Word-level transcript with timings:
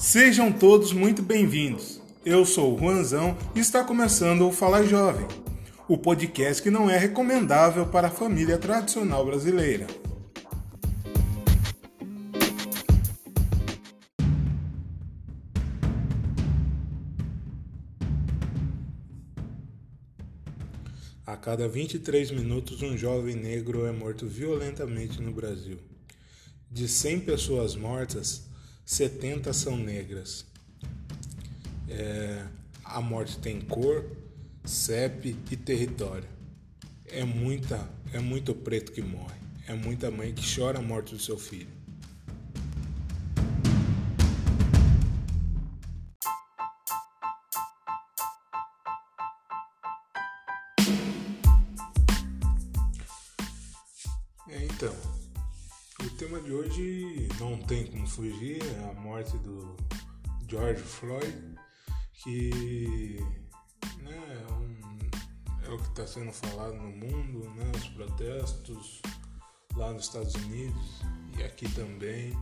Sejam 0.00 0.50
todos 0.50 0.94
muito 0.94 1.22
bem-vindos. 1.22 2.00
Eu 2.24 2.46
sou 2.46 2.74
o 2.74 2.78
Juanzão 2.78 3.36
e 3.54 3.60
está 3.60 3.84
começando 3.84 4.48
o 4.48 4.50
Fala 4.50 4.82
Jovem, 4.82 5.28
o 5.86 5.98
podcast 5.98 6.62
que 6.62 6.70
não 6.70 6.88
é 6.88 6.96
recomendável 6.96 7.84
para 7.84 8.08
a 8.08 8.10
família 8.10 8.56
tradicional 8.56 9.26
brasileira. 9.26 9.86
A 21.26 21.36
cada 21.36 21.68
23 21.68 22.30
minutos, 22.30 22.80
um 22.80 22.96
jovem 22.96 23.36
negro 23.36 23.84
é 23.84 23.92
morto 23.92 24.26
violentamente 24.26 25.20
no 25.20 25.30
Brasil. 25.30 25.76
De 26.70 26.88
100 26.88 27.20
pessoas 27.20 27.76
mortas, 27.76 28.49
70 28.90 29.52
são 29.52 29.76
negras. 29.76 30.44
É, 31.88 32.44
a 32.84 33.00
morte 33.00 33.38
tem 33.38 33.60
cor, 33.60 34.04
CEP 34.64 35.36
e 35.48 35.56
território. 35.56 36.28
É 37.06 37.22
muita, 37.22 37.88
é 38.12 38.18
muito 38.18 38.52
preto 38.52 38.90
que 38.90 39.00
morre. 39.00 39.38
É 39.68 39.74
muita 39.74 40.10
mãe 40.10 40.34
que 40.34 40.42
chora 40.44 40.80
a 40.80 40.82
morte 40.82 41.14
do 41.14 41.20
seu 41.20 41.38
filho. 41.38 41.68
Tem 57.70 57.86
como 57.86 58.04
fugir, 58.04 58.60
é 58.64 58.90
a 58.90 59.00
morte 59.00 59.38
do 59.38 59.76
George 60.48 60.82
Floyd, 60.82 61.54
que 62.14 63.20
né, 64.02 64.44
é, 64.48 64.52
um, 64.52 65.68
é 65.68 65.70
o 65.70 65.78
que 65.78 65.88
está 65.90 66.04
sendo 66.04 66.32
falado 66.32 66.74
no 66.74 66.90
mundo, 66.90 67.48
né, 67.50 67.70
os 67.76 67.86
protestos 67.90 69.00
lá 69.76 69.92
nos 69.92 70.06
Estados 70.06 70.34
Unidos 70.34 71.00
e 71.38 71.44
aqui 71.44 71.72
também. 71.72 72.36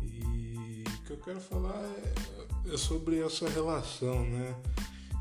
E 0.00 0.84
o 0.86 1.02
que 1.02 1.10
eu 1.10 1.18
quero 1.18 1.40
falar 1.40 1.82
é, 1.82 2.72
é 2.72 2.76
sobre 2.76 3.20
essa 3.20 3.48
relação, 3.48 4.24
né? 4.30 4.54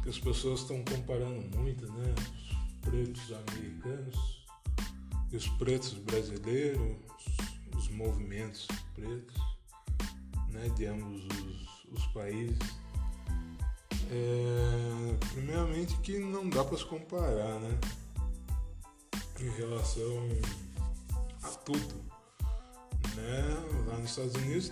Que 0.03 0.09
as 0.09 0.19
pessoas 0.19 0.59
estão 0.59 0.85
comparando 0.85 1.57
muito, 1.57 1.91
né? 1.93 2.13
Os 2.15 2.75
pretos 2.81 3.33
americanos 3.33 4.45
e 5.31 5.35
os 5.35 5.47
pretos 5.47 5.93
brasileiros, 5.93 6.95
os 7.90 7.95
movimentos 7.95 8.68
pretos 8.94 9.36
né, 10.50 10.70
de 10.76 10.86
ambos 10.86 11.26
os, 11.26 11.98
os 11.98 12.06
países. 12.08 12.58
É, 14.12 15.16
primeiramente 15.34 15.95
que 15.98 16.17
não 16.17 16.50
dá 16.50 16.64
para 16.64 16.78
se 16.78 16.86
comparar 16.86 17.60
né, 17.60 17.80
em 19.40 19.50
relação 19.58 20.28
a 21.44 21.50
tudo. 21.50 21.95
Né? 23.16 23.44
Lá 23.88 23.98
nos 23.98 24.10
Estados 24.10 24.36
Unidos 24.36 24.72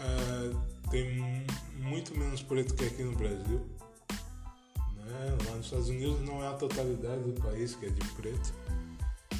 é, 0.00 0.90
tem 0.90 1.44
muito 1.76 2.16
menos 2.16 2.42
preto 2.42 2.74
que 2.74 2.84
aqui 2.84 3.02
no 3.02 3.16
Brasil. 3.16 3.66
Né? 4.96 5.38
Lá 5.48 5.56
nos 5.56 5.66
Estados 5.66 5.88
Unidos 5.88 6.20
não 6.20 6.42
é 6.42 6.48
a 6.48 6.54
totalidade 6.54 7.22
do 7.22 7.40
país 7.40 7.74
que 7.74 7.86
é 7.86 7.90
de 7.90 8.08
preto 8.14 8.52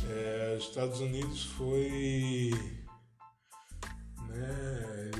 é, 0.08 0.56
os 0.58 0.64
Estados 0.64 1.00
Unidos 1.00 1.44
foi 1.56 2.52
né, 4.32 5.10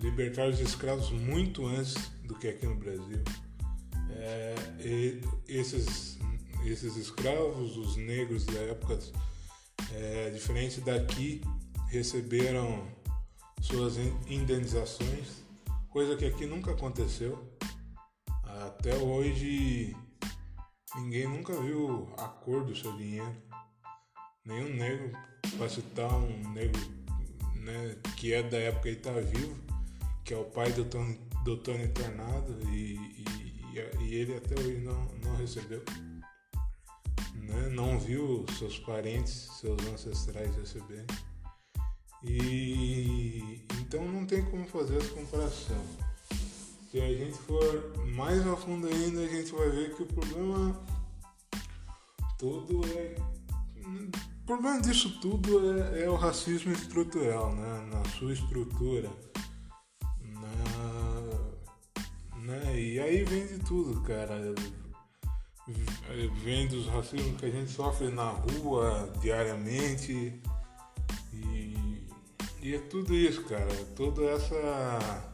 libertar 0.00 0.48
os 0.48 0.60
escravos 0.60 1.10
muito 1.10 1.66
antes 1.66 1.94
do 2.24 2.34
que 2.34 2.48
aqui 2.48 2.66
no 2.66 2.76
Brasil. 2.76 3.22
É, 4.10 4.54
esses, 5.48 6.18
esses 6.64 6.96
escravos, 6.96 7.76
os 7.76 7.96
negros 7.96 8.44
da 8.46 8.60
época, 8.60 8.98
é, 9.92 10.30
diferente 10.30 10.80
daqui, 10.80 11.42
receberam 11.88 12.86
suas 13.60 13.96
indenizações, 14.28 15.42
coisa 15.88 16.16
que 16.16 16.26
aqui 16.26 16.46
nunca 16.46 16.72
aconteceu. 16.72 17.52
Até 18.66 18.94
hoje, 18.96 19.96
ninguém 20.96 21.28
nunca 21.28 21.52
viu 21.60 22.08
a 22.16 22.28
cor 22.28 22.64
do 22.64 22.74
seu 22.74 22.96
dinheiro 22.96 23.34
nenhum 24.44 24.74
negro, 24.74 25.12
para 25.56 25.68
citar 25.68 26.12
um 26.12 26.52
negro 26.52 26.80
né, 27.64 27.96
que 28.16 28.32
é 28.32 28.42
da 28.42 28.58
época 28.58 28.90
e 28.90 28.92
está 28.92 29.12
vivo, 29.12 29.56
que 30.22 30.34
é 30.34 30.36
o 30.36 30.44
pai 30.44 30.70
do 30.72 30.84
Tony, 30.84 31.18
do 31.44 31.56
Tony 31.56 31.88
Tornado, 31.88 32.56
e, 32.68 32.94
e, 32.94 33.78
e 34.00 34.14
ele 34.14 34.36
até 34.36 34.58
hoje 34.60 34.78
não, 34.78 35.04
não 35.24 35.36
recebeu. 35.36 35.82
Né, 37.34 37.68
não 37.70 37.98
viu 37.98 38.44
seus 38.58 38.78
parentes, 38.78 39.48
seus 39.60 39.80
ancestrais 39.86 40.54
receberem. 40.56 41.06
E 42.22 43.66
então 43.80 44.04
não 44.06 44.26
tem 44.26 44.42
como 44.44 44.66
fazer 44.66 44.96
essa 44.96 45.14
comparação. 45.14 45.82
Se 46.90 47.00
a 47.00 47.12
gente 47.12 47.36
for 47.38 48.06
mais 48.06 48.46
a 48.46 48.56
fundo 48.56 48.86
ainda, 48.86 49.20
a 49.20 49.26
gente 49.26 49.52
vai 49.52 49.68
ver 49.68 49.94
que 49.94 50.04
o 50.04 50.06
problema 50.06 50.80
todo 52.38 52.80
é 52.96 53.16
o 54.44 54.46
problema 54.46 54.78
disso 54.78 55.08
tudo 55.22 55.72
é, 55.94 56.02
é 56.02 56.10
o 56.10 56.16
racismo 56.16 56.70
estrutural, 56.70 57.54
né? 57.54 57.88
na 57.90 58.04
sua 58.10 58.30
estrutura. 58.30 59.10
Na, 60.20 60.50
né? 62.42 62.78
E 62.78 63.00
aí 63.00 63.24
vem 63.24 63.46
de 63.46 63.58
tudo, 63.60 64.02
cara. 64.02 64.54
Vem 66.42 66.68
dos 66.68 66.86
racismos 66.88 67.40
que 67.40 67.46
a 67.46 67.50
gente 67.50 67.70
sofre 67.70 68.08
na 68.08 68.28
rua 68.28 69.10
diariamente. 69.22 70.38
E, 71.32 72.06
e 72.60 72.74
é 72.74 72.78
tudo 72.90 73.14
isso, 73.14 73.44
cara. 73.44 73.74
Toda 73.96 74.24
essa. 74.24 75.32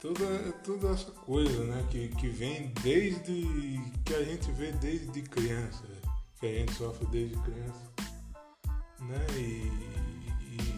Toda, 0.00 0.52
toda 0.64 0.90
essa 0.90 1.12
coisa 1.12 1.62
né? 1.62 1.86
que, 1.90 2.08
que 2.08 2.28
vem 2.28 2.72
desde. 2.82 3.80
que 4.04 4.14
a 4.14 4.24
gente 4.24 4.50
vê 4.50 4.72
desde 4.72 5.22
criança 5.22 5.97
que 6.38 6.46
a 6.46 6.52
gente 6.52 6.72
sofre 6.74 7.06
desde 7.06 7.36
criança. 7.42 7.92
Né? 9.00 9.26
E, 9.36 9.72
e 10.54 10.68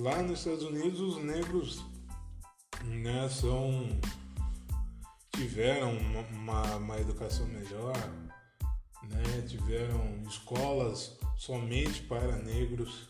lá 0.00 0.22
nos 0.22 0.40
Estados 0.40 0.64
Unidos 0.64 1.00
os 1.00 1.22
negros 1.22 1.84
né, 2.84 3.28
são, 3.28 3.88
tiveram 5.32 5.96
uma, 5.96 6.20
uma, 6.20 6.76
uma 6.76 6.98
educação 6.98 7.46
melhor, 7.46 7.96
né, 9.02 9.42
tiveram 9.46 10.22
escolas 10.28 11.18
somente 11.36 12.02
para 12.02 12.36
negros. 12.36 13.08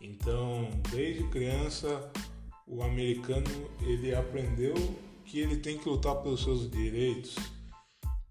Então, 0.00 0.70
desde 0.90 1.24
criança, 1.28 2.10
o 2.66 2.82
americano 2.82 3.70
ele 3.80 4.14
aprendeu 4.14 4.74
que 5.24 5.40
ele 5.40 5.56
tem 5.58 5.76
que 5.76 5.88
lutar 5.88 6.16
pelos 6.16 6.42
seus 6.42 6.70
direitos 6.70 7.36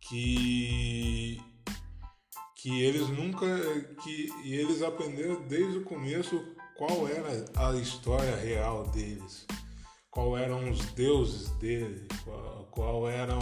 que 0.09 1.41
que 2.55 2.81
eles 2.81 3.07
nunca 3.09 3.45
que 4.03 4.29
eles 4.43 4.81
aprenderam 4.81 5.47
desde 5.47 5.77
o 5.77 5.83
começo 5.83 6.43
qual 6.75 7.07
era 7.07 7.45
a 7.55 7.75
história 7.75 8.35
real 8.35 8.87
deles, 8.89 9.45
qual 10.11 10.37
eram 10.37 10.69
os 10.69 10.79
deuses 10.93 11.49
deles, 11.57 12.07
qual, 12.23 12.67
qual 12.71 13.09
eram 13.09 13.39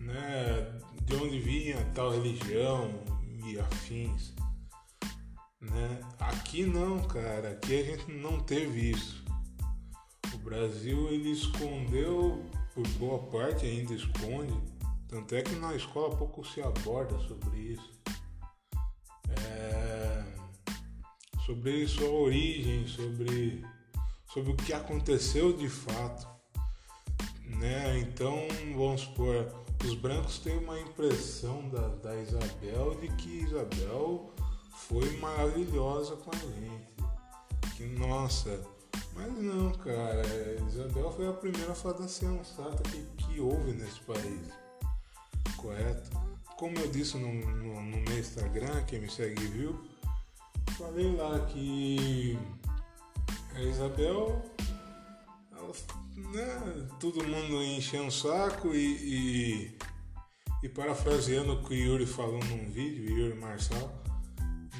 né, 0.00 0.80
de 1.02 1.16
onde 1.16 1.38
vinha 1.40 1.76
tal 1.94 2.10
religião 2.10 2.90
e 3.44 3.58
afins. 3.58 4.34
Né? 5.60 6.00
Aqui 6.18 6.64
não, 6.64 7.02
cara, 7.02 7.50
aqui 7.50 7.80
a 7.80 7.84
gente 7.84 8.10
não 8.10 8.40
teve 8.40 8.90
isso. 8.90 9.24
O 10.34 10.38
Brasil 10.38 11.08
ele 11.08 11.30
escondeu, 11.30 12.44
por 12.74 12.86
boa 12.98 13.18
parte 13.30 13.66
ainda 13.66 13.94
esconde, 13.94 14.54
tanto 15.16 15.34
é 15.34 15.40
que 15.40 15.54
na 15.56 15.74
escola 15.74 16.14
pouco 16.14 16.44
se 16.44 16.60
aborda 16.60 17.18
sobre 17.20 17.58
isso. 17.58 17.90
É, 19.30 20.24
sobre 21.46 21.88
sua 21.88 22.10
origem, 22.10 22.86
sobre, 22.86 23.64
sobre 24.30 24.52
o 24.52 24.56
que 24.56 24.74
aconteceu 24.74 25.56
de 25.56 25.70
fato. 25.70 26.28
Né? 27.46 27.98
Então, 28.00 28.46
vamos 28.76 29.02
supor, 29.02 29.64
os 29.82 29.94
brancos 29.94 30.38
têm 30.38 30.58
uma 30.58 30.78
impressão 30.78 31.66
da, 31.70 31.88
da 31.88 32.14
Isabel 32.20 32.96
de 33.00 33.08
que 33.16 33.38
Isabel 33.38 34.30
foi 34.88 35.16
maravilhosa 35.16 36.16
com 36.16 36.30
a 36.30 36.38
gente. 36.38 36.94
Que 37.74 37.86
nossa, 37.86 38.62
mas 39.14 39.32
não, 39.38 39.72
cara, 39.72 40.22
Isabel 40.68 41.10
foi 41.10 41.26
a 41.26 41.32
primeira 41.32 41.74
fada 41.74 42.06
sensata 42.06 42.82
que, 42.90 43.02
que 43.16 43.40
houve 43.40 43.72
nesse 43.72 44.00
país 44.00 44.65
correto. 45.56 46.10
Como 46.56 46.78
eu 46.78 46.88
disse 46.88 47.18
no, 47.18 47.32
no, 47.32 47.82
no 47.82 47.96
meu 47.98 48.18
Instagram, 48.18 48.82
quem 48.84 49.00
me 49.00 49.10
segue 49.10 49.46
viu, 49.46 49.78
falei 50.78 51.14
lá 51.14 51.38
que 51.46 52.38
a 53.54 53.62
Isabel, 53.62 54.42
ela, 55.52 55.72
né, 56.32 56.88
todo 57.00 57.24
mundo 57.24 57.62
enchendo 57.62 58.08
o 58.08 58.12
saco 58.12 58.74
e, 58.74 58.86
e, 58.96 59.78
e, 60.62 60.68
parafraseando 60.68 61.54
o 61.54 61.62
que 61.62 61.74
o 61.74 61.76
Yuri 61.76 62.06
falou 62.06 62.42
num 62.44 62.70
vídeo, 62.70 63.18
Yuri 63.18 63.38
Marçal, 63.38 64.02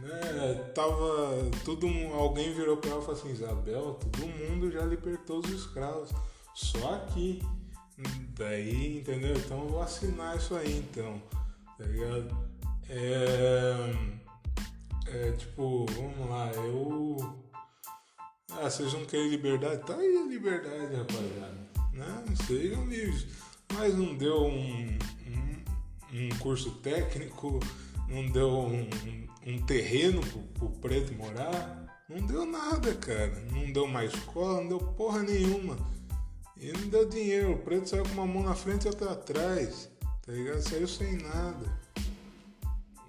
né, 0.02 0.54
tava, 0.74 1.50
todo, 1.64 1.86
alguém 2.14 2.52
virou 2.54 2.76
para 2.76 2.90
ela 2.90 3.00
e 3.00 3.04
falou 3.04 3.20
assim, 3.20 3.32
Isabel, 3.32 3.94
todo 3.94 4.26
mundo 4.26 4.70
já 4.70 4.84
libertou 4.84 5.40
os 5.40 5.50
escravos, 5.50 6.10
só 6.54 6.94
aqui. 6.94 7.42
Daí, 8.36 8.98
entendeu? 8.98 9.34
Então 9.36 9.62
eu 9.62 9.68
vou 9.68 9.82
assinar 9.82 10.36
isso 10.36 10.54
aí 10.54 10.78
então, 10.78 11.20
tá 11.78 11.84
ligado? 11.84 12.48
É, 12.88 13.92
é 15.08 15.32
tipo, 15.32 15.86
vamos 15.86 16.28
lá, 16.28 16.50
eu 16.52 17.46
ah, 18.58 18.70
vocês 18.70 18.92
não 18.92 19.04
querem 19.04 19.28
liberdade? 19.28 19.82
Tá 19.84 19.94
aí 19.94 20.16
a 20.16 20.26
liberdade, 20.26 20.94
rapaziada. 20.94 21.68
Né? 21.92 22.24
Sejam 22.46 22.86
livres. 22.86 23.26
Mas 23.74 23.94
não 23.94 24.14
deu 24.14 24.46
um, 24.46 24.98
um, 25.26 25.64
um 26.14 26.28
curso 26.38 26.70
técnico, 26.76 27.60
não 28.08 28.26
deu 28.30 28.48
um, 28.48 28.88
um 29.46 29.60
terreno 29.66 30.20
pro, 30.20 30.40
pro 30.40 30.68
preto 30.80 31.12
morar. 31.14 32.04
Não 32.08 32.24
deu 32.24 32.46
nada, 32.46 32.94
cara. 32.94 33.38
Não 33.52 33.70
deu 33.70 33.84
uma 33.84 34.04
escola, 34.04 34.60
não 34.60 34.68
deu 34.68 34.78
porra 34.78 35.22
nenhuma. 35.22 35.76
E 36.58 36.72
não 36.72 36.88
deu 36.88 37.08
dinheiro. 37.08 37.52
O 37.52 37.58
preto 37.58 37.88
saiu 37.88 38.04
com 38.04 38.12
uma 38.12 38.26
mão 38.26 38.42
na 38.42 38.54
frente 38.54 38.84
e 38.84 38.88
outra 38.88 39.12
atrás. 39.12 39.88
Tá 40.24 40.32
ligado? 40.32 40.60
Saiu 40.60 40.88
sem 40.88 41.16
nada. 41.18 41.78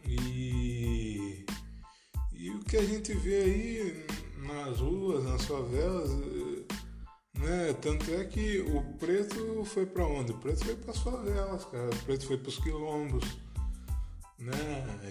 E. 0.05 1.45
E 2.33 2.49
o 2.51 2.59
que 2.59 2.77
a 2.77 2.85
gente 2.85 3.13
vê 3.13 3.41
aí 3.41 4.05
nas 4.45 4.79
ruas, 4.79 5.23
nas 5.23 5.43
favelas, 5.45 6.09
né? 7.37 7.73
Tanto 7.81 8.11
é 8.13 8.23
que 8.25 8.59
o 8.61 8.81
preto 8.97 9.63
foi 9.65 9.85
para 9.85 10.05
onde? 10.05 10.31
O 10.31 10.37
preto 10.37 10.65
foi 10.65 10.75
para 10.75 10.91
as 10.91 10.99
favelas, 10.99 11.65
cara. 11.65 11.89
O 11.89 12.03
preto 12.03 12.27
foi 12.27 12.37
para 12.37 12.49
os 12.49 12.59
quilombos, 12.59 13.37
né? 14.39 14.53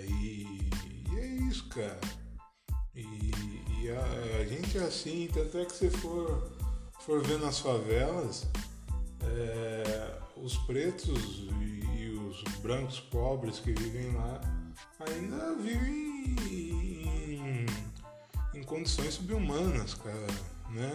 E, 0.09 0.71
e, 1.11 1.19
é 1.19 1.27
isso, 1.49 1.69
cara. 1.69 2.01
E, 2.95 3.33
e 3.83 3.91
a, 3.91 4.41
a, 4.41 4.45
gente 4.45 4.79
é 4.79 4.83
assim, 4.83 5.29
tanto 5.33 5.59
é 5.59 5.65
que 5.65 5.77
se 5.77 5.91
for, 5.91 6.56
for 7.07 7.23
ver 7.23 7.39
nas 7.39 7.61
favelas, 7.61 8.49
é, 9.23 10.19
os 10.37 10.57
pretos 10.59 11.47
e, 11.61 12.01
e 12.01 12.29
os 12.29 12.43
brancos 12.59 12.99
pobres 12.99 13.61
que 13.61 13.73
vivem 13.73 14.13
lá 14.13 14.41
ainda 14.99 15.55
vivem 15.55 16.35
em 18.53 18.63
condições 18.65 19.15
subhumanas, 19.15 19.95
cara, 19.95 20.27
né? 20.71 20.93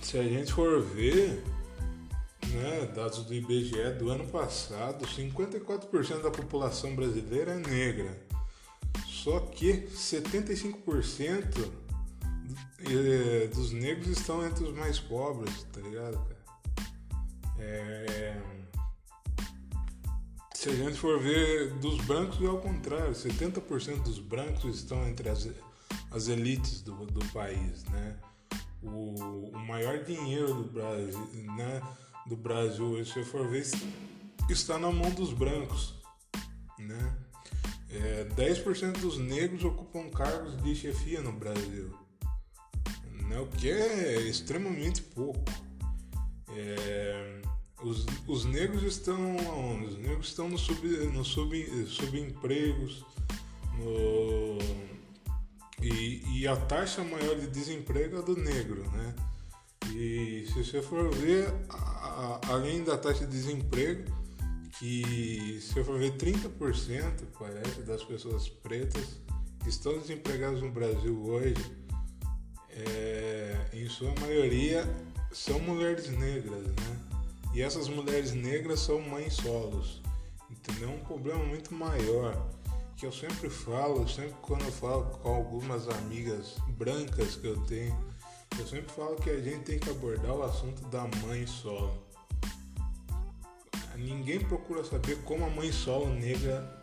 Se 0.00 0.16
a 0.16 0.22
gente 0.22 0.52
for 0.52 0.80
ver, 0.80 1.42
né, 2.52 2.86
dados 2.94 3.24
do 3.24 3.34
IBGE 3.34 3.94
do 3.98 4.10
ano 4.10 4.28
passado, 4.28 5.04
54% 5.04 6.22
da 6.22 6.30
população 6.30 6.94
brasileira 6.94 7.54
é 7.54 7.58
negra. 7.58 8.16
Só 9.08 9.40
que 9.40 9.88
75% 9.88 11.87
dos 13.54 13.72
negros 13.72 14.08
estão 14.18 14.44
entre 14.46 14.64
os 14.64 14.74
mais 14.74 14.98
pobres, 14.98 15.64
tá 15.72 15.80
ligado, 15.80 16.18
cara? 16.18 16.38
É 17.58 18.40
se 20.58 20.70
a 20.70 20.74
gente 20.74 20.98
for 20.98 21.20
ver 21.20 21.70
dos 21.74 22.04
brancos, 22.04 22.42
é 22.42 22.46
ao 22.46 22.58
contrário: 22.58 23.12
70% 23.12 24.02
dos 24.02 24.18
brancos 24.18 24.74
estão 24.74 25.06
entre 25.06 25.28
as, 25.28 25.48
as 26.10 26.26
elites 26.26 26.80
do, 26.80 27.06
do 27.06 27.24
país. 27.26 27.84
Né? 27.84 28.16
O, 28.82 29.50
o 29.54 29.58
maior 29.60 30.02
dinheiro 30.02 30.52
do 30.54 30.64
Brasil, 30.64 31.30
né, 31.56 31.80
do 32.26 32.36
Brasil, 32.36 33.04
se 33.06 33.22
for 33.22 33.48
ver, 33.48 33.66
está 34.50 34.76
na 34.80 34.90
mão 34.90 35.10
dos 35.10 35.32
brancos. 35.32 35.94
Né? 36.76 37.16
É, 37.90 38.24
10% 38.24 38.98
dos 38.98 39.16
negros 39.16 39.62
ocupam 39.62 40.10
cargos 40.10 40.60
de 40.60 40.74
chefia 40.74 41.20
no 41.20 41.30
Brasil, 41.30 41.94
né? 43.28 43.38
o 43.38 43.46
que 43.46 43.70
é 43.70 44.20
extremamente 44.22 45.02
pouco. 45.02 45.44
É, 46.50 47.40
os, 47.82 48.06
os 48.26 48.44
negros 48.44 48.82
estão 48.82 49.36
onde? 49.36 49.86
Os 49.86 49.98
negros 49.98 50.28
estão 50.28 50.48
no, 50.48 50.58
sub, 50.58 50.86
no 50.88 51.24
sub, 51.24 51.86
subempregos, 51.86 53.04
no, 53.78 54.58
e, 55.80 56.40
e, 56.40 56.48
a 56.48 56.56
taxa 56.56 57.04
maior 57.04 57.38
de 57.38 57.46
desemprego 57.46 58.18
é 58.18 58.22
do 58.22 58.36
negro, 58.36 58.82
né? 58.90 59.14
E 59.92 60.44
se 60.48 60.64
você 60.64 60.82
for 60.82 61.14
ver, 61.14 61.54
a, 61.68 61.76
a, 61.76 62.40
além 62.52 62.82
da 62.82 62.98
taxa 62.98 63.24
de 63.24 63.30
desemprego, 63.30 64.10
que 64.78 65.58
se 65.60 65.72
você 65.72 65.84
for 65.84 65.98
ver 65.98 66.12
30% 66.16 67.26
parece 67.38 67.82
das 67.82 68.02
pessoas 68.02 68.48
pretas 68.48 69.20
que 69.62 69.68
estão 69.68 69.96
desempregadas 69.98 70.60
no 70.60 70.70
Brasil 70.70 71.20
hoje, 71.24 71.54
é, 72.86 73.56
em 73.72 73.88
sua 73.88 74.12
maioria 74.20 74.84
são 75.32 75.58
mulheres 75.60 76.08
negras, 76.10 76.64
né? 76.64 77.00
E 77.54 77.62
essas 77.62 77.88
mulheres 77.88 78.32
negras 78.32 78.80
são 78.80 79.00
mães 79.00 79.34
solos. 79.34 80.02
É 80.80 80.86
um 80.86 80.98
problema 81.00 81.42
muito 81.44 81.74
maior. 81.74 82.36
Que 82.96 83.06
eu 83.06 83.12
sempre 83.12 83.48
falo, 83.48 84.08
sempre 84.08 84.34
quando 84.42 84.64
eu 84.64 84.72
falo 84.72 85.04
com 85.04 85.28
algumas 85.28 85.88
amigas 85.88 86.56
brancas 86.70 87.36
que 87.36 87.46
eu 87.46 87.56
tenho, 87.66 87.96
eu 88.58 88.66
sempre 88.66 88.92
falo 88.92 89.16
que 89.16 89.30
a 89.30 89.40
gente 89.40 89.60
tem 89.60 89.78
que 89.78 89.88
abordar 89.88 90.34
o 90.34 90.42
assunto 90.42 90.84
da 90.88 91.06
mãe 91.24 91.46
solo. 91.46 92.06
Ninguém 93.96 94.40
procura 94.40 94.84
saber 94.84 95.16
como 95.22 95.44
a 95.44 95.50
mãe 95.50 95.70
solo 95.72 96.08
negra 96.08 96.76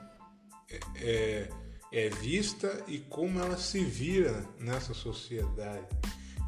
é, 0.70 0.80
é, 0.98 1.50
é 1.96 2.10
vista 2.10 2.84
e 2.90 3.00
como 3.00 3.40
ela 3.40 3.58
se 3.58 3.82
vira 3.82 4.46
nessa 4.60 4.94
sociedade. 4.94 5.88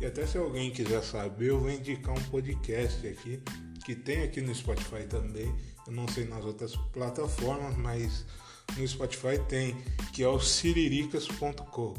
E 0.01 0.05
até 0.05 0.27
se 0.27 0.37
alguém 0.37 0.71
quiser 0.71 1.01
saber, 1.01 1.51
eu 1.51 1.59
vou 1.61 1.71
indicar 1.71 2.13
um 2.13 2.23
podcast 2.23 3.07
aqui 3.07 3.41
que 3.85 3.95
tem 3.95 4.23
aqui 4.23 4.41
no 4.41 4.53
Spotify 4.53 5.07
também. 5.07 5.55
Eu 5.87 5.93
não 5.93 6.05
sei 6.09 6.25
nas 6.25 6.43
outras 6.43 6.75
plataformas, 6.91 7.77
mas 7.77 8.25
no 8.75 8.85
Spotify 8.85 9.39
tem, 9.47 9.77
que 10.11 10.21
é 10.21 10.27
o 10.27 10.37
siriricas.com. 10.37 11.93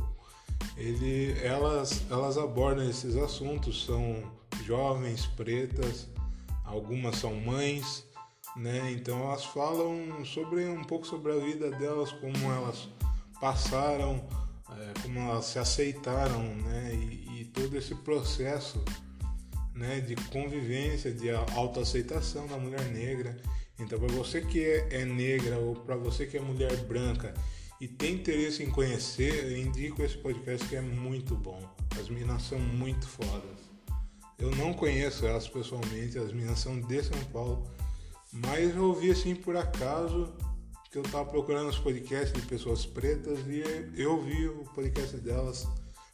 Ele, 0.76 1.32
elas, 1.42 2.02
elas 2.10 2.36
abordam 2.36 2.88
esses 2.88 3.16
assuntos, 3.16 3.86
são 3.86 4.30
jovens, 4.62 5.24
pretas, 5.24 6.06
algumas 6.66 7.16
são 7.16 7.34
mães, 7.34 8.04
né? 8.54 8.92
Então 8.92 9.18
elas 9.22 9.46
falam 9.46 10.22
sobre 10.26 10.66
um 10.66 10.84
pouco 10.84 11.06
sobre 11.06 11.32
a 11.32 11.38
vida 11.38 11.70
delas, 11.70 12.12
como 12.12 12.52
elas 12.52 12.86
passaram, 13.40 14.26
é, 14.70 15.00
como 15.02 15.18
elas 15.20 15.46
se 15.46 15.58
aceitaram, 15.58 16.42
né? 16.56 16.94
E, 16.94 17.40
e 17.40 17.44
todo 17.46 17.76
esse 17.76 17.94
processo 17.94 18.82
né, 19.74 20.00
de 20.00 20.16
convivência, 20.16 21.12
de 21.12 21.30
autoaceitação 21.30 22.46
da 22.46 22.56
mulher 22.56 22.84
negra. 22.86 23.36
Então, 23.78 23.98
para 23.98 24.08
você 24.08 24.40
que 24.40 24.64
é, 24.64 25.02
é 25.02 25.04
negra 25.04 25.56
ou 25.56 25.76
para 25.76 25.96
você 25.96 26.26
que 26.26 26.36
é 26.36 26.40
mulher 26.40 26.76
branca 26.84 27.32
e 27.80 27.86
tem 27.86 28.14
interesse 28.14 28.62
em 28.64 28.70
conhecer, 28.70 29.44
eu 29.44 29.56
indico 29.56 30.02
esse 30.02 30.16
podcast 30.18 30.66
que 30.66 30.74
é 30.74 30.80
muito 30.80 31.36
bom. 31.36 31.62
As 31.98 32.08
meninas 32.08 32.42
são 32.42 32.58
muito 32.58 33.06
fodas. 33.06 33.68
Eu 34.36 34.50
não 34.56 34.72
conheço 34.72 35.26
elas 35.26 35.48
pessoalmente, 35.48 36.18
as 36.18 36.32
meninas 36.32 36.58
são 36.58 36.80
de 36.80 37.02
São 37.02 37.18
Paulo, 37.32 37.70
mas 38.32 38.74
eu 38.74 38.84
ouvi 38.84 39.10
assim 39.10 39.34
por 39.34 39.56
acaso 39.56 40.32
que 40.90 40.98
eu 40.98 41.02
estava 41.02 41.24
procurando 41.28 41.68
os 41.68 41.78
podcasts 41.78 42.32
de 42.32 42.46
pessoas 42.46 42.86
pretas 42.86 43.40
e 43.46 43.62
eu 43.96 44.22
vi 44.22 44.48
o 44.48 44.64
podcast 44.74 45.16
delas. 45.18 45.68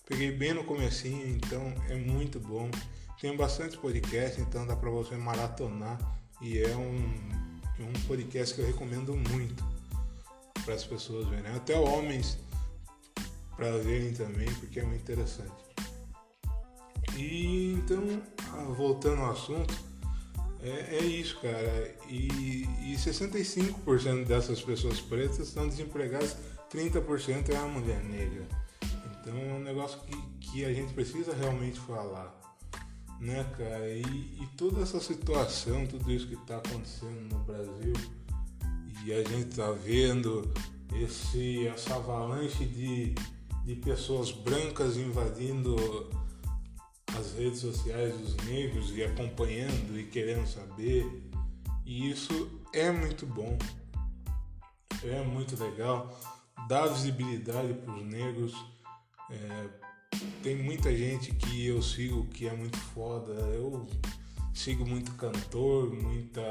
Peguei 0.07 0.33
bem 0.33 0.53
no 0.53 0.65
comecinho, 0.65 1.27
então 1.29 1.73
é 1.89 1.95
muito 1.95 2.41
bom. 2.41 2.69
Tem 3.21 3.37
bastante 3.37 3.79
podcast, 3.79 4.41
então 4.41 4.67
dá 4.67 4.77
para 4.77 4.91
você 4.91 5.17
maratonar 5.17 5.99
e 6.43 6.59
é 6.59 6.77
um, 6.77 6.97
um 7.81 7.93
podcast 8.07 8.55
que 8.55 8.61
eu 8.61 8.67
recomendo 8.67 9.17
muito 9.17 9.65
para 10.65 10.75
as 10.75 10.85
pessoas 10.85 11.29
verem, 11.29 11.53
até 11.53 11.79
homens 11.79 12.39
para 13.57 13.71
verem 13.79 14.13
também, 14.13 14.53
porque 14.55 14.81
é 14.81 14.85
muito 14.85 15.03
interessante. 15.03 15.53
E 17.17 17.75
então, 17.75 18.03
ah, 18.53 18.65
voltando 18.77 19.23
ao 19.23 19.31
assunto, 19.31 19.73
é, 20.65 20.97
é 20.97 21.05
isso, 21.05 21.39
cara. 21.41 21.95
E, 22.09 22.65
e 22.93 22.97
65% 22.97 24.25
dessas 24.25 24.61
pessoas 24.61 25.01
pretas 25.01 25.49
estão 25.49 25.69
desempregadas, 25.69 26.37
30% 26.73 27.51
é 27.51 27.57
a 27.57 27.67
mulher 27.67 28.03
negra. 28.05 28.47
Então 29.21 29.37
é 29.39 29.55
um 29.55 29.61
negócio 29.61 30.01
que, 30.01 30.23
que 30.41 30.65
a 30.65 30.73
gente 30.73 30.93
precisa 30.93 31.35
realmente 31.35 31.79
falar 31.81 32.45
né, 33.21 33.45
cara? 33.57 33.89
E, 33.89 34.03
e, 34.03 34.49
toda 34.57 34.83
essa 34.83 35.01
situação, 35.01 35.87
tudo 35.87 36.11
isso 36.13 36.27
que 36.27 36.35
está 36.35 36.59
acontecendo 36.59 37.33
no 37.33 37.39
Brasil, 37.41 37.93
e 39.05 39.13
a 39.13 39.23
gente 39.25 39.57
tá 39.57 39.71
vendo 39.73 40.51
esse, 40.95 41.67
essa 41.67 41.97
avalanche 41.97 42.65
de, 42.65 43.15
de 43.65 43.75
pessoas 43.77 44.31
brancas 44.31 44.97
invadindo 44.97 45.77
as 47.17 47.35
redes 47.35 47.61
sociais 47.61 48.17
dos 48.19 48.37
negros 48.47 48.91
e 48.97 49.05
acompanhando 49.05 49.99
e 49.99 50.05
querendo 50.05 50.47
saber. 50.47 51.07
E 51.85 52.11
isso 52.11 52.61
é 52.73 52.91
muito 52.91 53.27
bom, 53.27 53.59
é 55.03 55.23
muito 55.23 55.63
legal, 55.63 56.19
dá 56.69 56.87
visibilidade 56.87 57.75
para 57.75 57.95
os 57.95 58.05
negros. 58.05 58.55
É, 59.31 59.69
tem 60.43 60.57
muita 60.57 60.95
gente 60.97 61.33
que 61.35 61.67
eu 61.67 61.83
sigo 61.83 62.27
que 62.29 62.49
é 62.49 62.55
muito 62.55 62.79
foda. 62.79 63.33
Eu 63.33 63.87
sigo 64.55 64.87
muito 64.87 65.13
cantor, 65.15 65.93
muita 65.93 66.43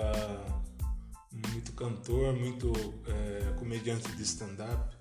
muito 1.49 1.71
cantor, 1.73 2.33
muito 2.33 2.71
é, 3.07 3.53
comediante 3.57 4.11
de 4.11 4.21
stand-up, 4.21 4.95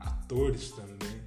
atores 0.00 0.70
também, 0.70 1.20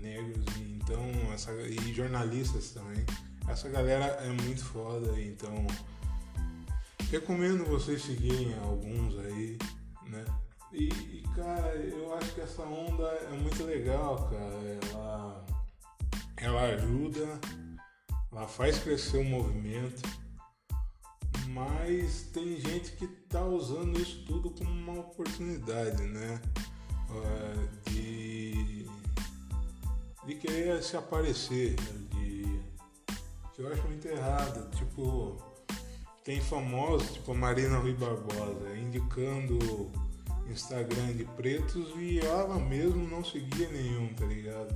negros, 0.00 0.46
então 0.94 1.32
essa, 1.32 1.52
e 1.52 1.92
jornalistas 1.92 2.70
também. 2.70 3.04
Essa 3.48 3.68
galera 3.68 4.06
é 4.22 4.28
muito 4.28 4.64
foda, 4.64 5.20
então 5.20 5.66
recomendo 7.10 7.64
vocês 7.64 8.02
seguirem 8.02 8.54
alguns 8.60 9.18
aí, 9.18 9.58
né? 10.06 10.24
E, 10.72 10.88
e, 10.88 11.24
cara, 11.36 11.74
eu 11.76 12.14
acho 12.14 12.32
que 12.34 12.40
essa 12.40 12.62
onda 12.62 13.04
é 13.04 13.30
muito 13.30 13.62
legal, 13.64 14.28
cara. 14.30 14.78
Ela, 14.90 15.46
ela 16.36 16.62
ajuda, 16.62 17.40
ela 18.32 18.48
faz 18.48 18.78
crescer 18.78 19.18
o 19.18 19.24
movimento 19.24 20.02
mas 21.48 22.22
tem 22.32 22.58
gente 22.60 22.92
que 22.92 23.04
está 23.04 23.44
usando 23.44 24.00
isso 24.00 24.24
tudo 24.26 24.50
como 24.50 24.70
uma 24.70 25.00
oportunidade, 25.00 26.02
né? 26.02 26.40
Uh, 27.08 27.90
de, 27.90 28.23
de 30.26 30.34
querer 30.34 30.82
se 30.82 30.96
aparecer, 30.96 31.76
de, 32.10 32.60
que 33.52 33.62
eu 33.62 33.72
acho 33.72 33.82
muito 33.82 34.06
errado. 34.08 34.70
Tipo, 34.76 35.36
tem 36.22 36.40
famosos, 36.40 37.12
tipo 37.12 37.32
a 37.32 37.34
Marina 37.34 37.78
Rui 37.78 37.94
Barbosa, 37.94 38.76
indicando 38.76 39.92
Instagram 40.48 41.12
de 41.14 41.24
pretos 41.24 41.88
e 41.96 42.20
ela 42.20 42.58
mesmo 42.58 43.06
não 43.08 43.24
seguia 43.24 43.68
nenhum, 43.68 44.12
tá 44.14 44.24
ligado? 44.24 44.74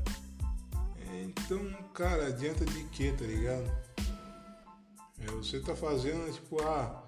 Então, 1.22 1.72
cara, 1.94 2.26
adianta 2.26 2.64
de 2.64 2.84
quê, 2.84 3.12
tá 3.16 3.24
ligado? 3.24 3.70
É, 5.20 5.26
você 5.32 5.60
tá 5.60 5.74
fazendo, 5.74 6.32
tipo, 6.32 6.60
ah, 6.62 7.02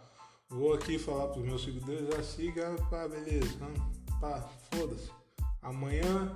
vou 0.48 0.74
aqui 0.74 0.98
falar 0.98 1.28
pros 1.28 1.44
meus 1.44 1.62
seguidores, 1.62 2.08
ah, 2.18 2.22
siga, 2.22 2.74
pá, 2.90 3.06
beleza, 3.06 3.58
pá, 4.20 4.48
foda-se. 4.72 5.10
Amanhã, 5.62 6.34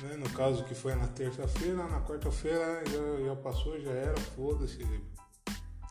né, 0.00 0.16
no 0.16 0.28
caso 0.30 0.64
que 0.64 0.74
foi 0.74 0.94
na 0.94 1.08
terça-feira, 1.08 1.86
na 1.88 2.00
quarta-feira 2.00 2.82
já, 2.86 3.26
já 3.26 3.36
passou, 3.36 3.78
já 3.80 3.90
era, 3.90 4.18
foda-se, 4.20 4.78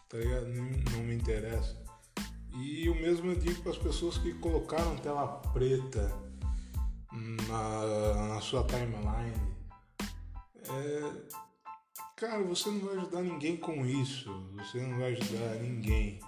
tá? 0.09 0.17
Não, 0.47 0.97
não 0.97 1.03
me 1.03 1.15
interessa. 1.15 1.79
E 2.53 2.89
o 2.89 2.95
mesmo 2.95 3.31
eu 3.31 3.35
digo 3.35 3.61
para 3.61 3.71
as 3.71 3.77
pessoas 3.77 4.17
que 4.17 4.33
colocaram 4.35 4.97
tela 4.97 5.27
preta 5.53 6.11
na, 7.47 8.27
na 8.27 8.41
sua 8.41 8.63
timeline. 8.65 9.51
É, 10.69 11.41
Cara, 12.21 12.43
você 12.43 12.69
não 12.69 12.81
vai 12.81 12.97
ajudar 12.97 13.23
ninguém 13.23 13.57
com 13.57 13.83
isso. 13.83 14.29
Você 14.53 14.79
não 14.79 14.99
vai 14.99 15.13
ajudar 15.13 15.55
ninguém. 15.55 16.19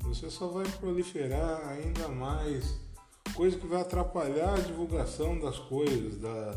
Você 0.00 0.30
só 0.30 0.48
vai 0.48 0.64
proliferar 0.80 1.68
ainda 1.68 2.08
mais 2.08 2.80
coisa 3.36 3.58
que 3.58 3.66
vai 3.66 3.82
atrapalhar 3.82 4.54
a 4.54 4.60
divulgação 4.60 5.38
das 5.38 5.58
coisas, 5.58 6.16
da, 6.16 6.52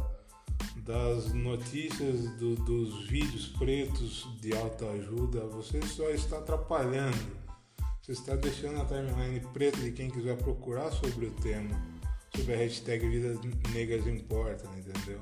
das 0.83 1.33
notícias, 1.33 2.31
do, 2.37 2.55
dos 2.55 3.07
vídeos 3.07 3.47
pretos 3.47 4.27
de 4.41 4.55
autoajuda. 4.55 5.45
Você 5.47 5.81
só 5.81 6.09
está 6.09 6.37
atrapalhando. 6.37 7.37
Você 8.01 8.13
está 8.13 8.35
deixando 8.35 8.81
a 8.81 8.85
timeline 8.85 9.41
preta 9.53 9.79
de 9.79 9.91
quem 9.91 10.09
quiser 10.09 10.37
procurar 10.37 10.91
sobre 10.91 11.25
o 11.25 11.31
tema, 11.31 11.75
sobre 12.33 12.53
a 12.53 12.57
hashtag 12.57 13.07
Vidas 13.07 13.37
Negras 13.73 14.07
Importam, 14.07 14.71
entendeu? 14.77 15.19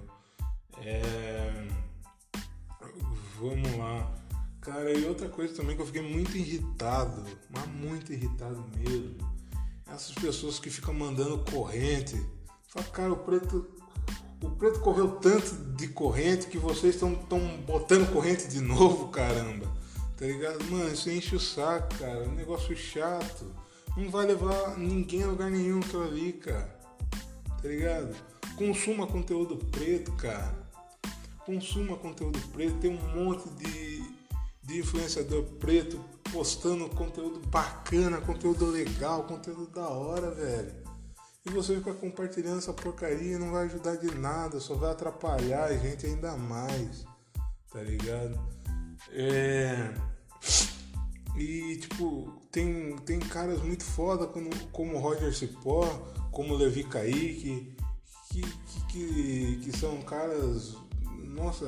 É 0.77 1.67
Vamos 3.39 3.75
lá. 3.77 4.11
Cara, 4.61 4.91
e 4.91 5.05
outra 5.05 5.27
coisa 5.27 5.53
também 5.53 5.75
que 5.75 5.81
eu 5.81 5.85
fiquei 5.85 6.01
muito 6.01 6.35
irritado, 6.37 7.23
mas 7.49 7.67
muito 7.67 8.13
irritado 8.13 8.63
mesmo. 8.77 9.17
Essas 9.85 10.15
pessoas 10.15 10.57
que 10.57 10.69
ficam 10.69 10.93
mandando 10.93 11.37
corrente. 11.51 12.15
Fala, 12.69 12.85
cara, 12.87 13.13
o 13.13 13.17
preto. 13.17 13.74
O 14.45 14.51
preto 14.51 14.79
correu 14.79 15.11
tanto 15.17 15.53
de 15.75 15.87
corrente 15.87 16.47
que 16.47 16.57
vocês 16.57 16.95
estão 16.95 17.15
botando 17.65 18.11
corrente 18.11 18.47
de 18.47 18.61
novo, 18.61 19.09
caramba. 19.11 19.65
Tá 20.17 20.25
ligado? 20.25 20.63
Mano, 20.65 20.93
isso 20.93 21.09
enche 21.09 21.35
o 21.35 21.39
saco, 21.39 21.95
cara. 21.95 22.23
Um 22.23 22.35
negócio 22.35 22.75
chato. 22.75 23.45
Não 23.97 24.09
vai 24.09 24.25
levar 24.25 24.77
ninguém 24.77 25.23
a 25.23 25.27
lugar 25.27 25.49
nenhum 25.49 25.79
aquilo 25.79 26.03
ali, 26.03 26.33
cara. 26.33 26.79
Tá 27.61 27.67
ligado? 27.67 28.15
Consuma 28.57 29.07
conteúdo 29.07 29.57
preto, 29.71 30.11
cara 30.13 30.65
consuma 31.45 31.95
conteúdo 31.95 32.39
preto, 32.51 32.79
tem 32.79 32.91
um 32.91 33.15
monte 33.15 33.47
de, 33.49 34.03
de 34.63 34.79
influenciador 34.79 35.43
preto 35.59 36.03
postando 36.33 36.89
conteúdo 36.89 37.39
bacana, 37.47 38.19
conteúdo 38.19 38.65
legal, 38.65 39.23
conteúdo 39.23 39.67
da 39.67 39.87
hora, 39.87 40.31
velho. 40.31 40.84
E 41.45 41.49
você 41.51 41.75
fica 41.75 41.93
compartilhando 41.93 42.57
essa 42.57 42.73
porcaria 42.73 43.37
não 43.37 43.51
vai 43.51 43.65
ajudar 43.65 43.97
de 43.97 44.13
nada, 44.15 44.59
só 44.59 44.73
vai 44.73 44.91
atrapalhar 44.91 45.65
a 45.65 45.77
gente 45.77 46.05
ainda 46.05 46.35
mais, 46.35 47.05
tá 47.71 47.81
ligado? 47.81 48.39
É. 49.11 49.93
E 51.37 51.77
tipo, 51.77 52.41
tem, 52.51 52.95
tem 52.99 53.19
caras 53.19 53.61
muito 53.61 53.83
foda 53.83 54.25
como, 54.25 54.49
como 54.71 54.97
Roger 54.97 55.35
Cipó, 55.35 55.83
como 56.31 56.55
Levi 56.55 56.83
Kaique, 56.85 57.75
que, 58.31 58.41
que, 58.89 59.59
que, 59.63 59.77
são 59.77 60.01
caras 60.01 60.75
nossa, 61.35 61.65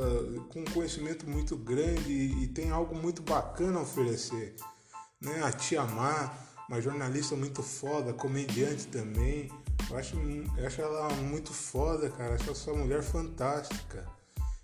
com 0.49 0.63
conhecimento 0.65 1.29
muito 1.29 1.57
grande 1.57 2.11
e, 2.11 2.47
tem 2.47 2.69
algo 2.71 2.95
muito 2.95 3.21
bacana 3.21 3.79
a 3.79 3.81
oferecer. 3.81 4.55
Né? 5.21 5.43
A 5.43 5.51
Tia 5.51 5.83
Mar, 5.83 6.65
uma 6.69 6.81
jornalista 6.81 7.35
muito 7.35 7.61
foda, 7.61 8.13
comediante 8.13 8.87
também. 8.87 9.51
Eu 9.89 9.97
acho, 9.97 10.17
eu 10.57 10.67
acho 10.67 10.81
ela 10.81 11.09
muito 11.15 11.53
foda, 11.53 12.09
cara. 12.09 12.35
Acho 12.35 12.51
essa 12.51 12.73
mulher 12.73 13.01
fantástica. 13.01 14.05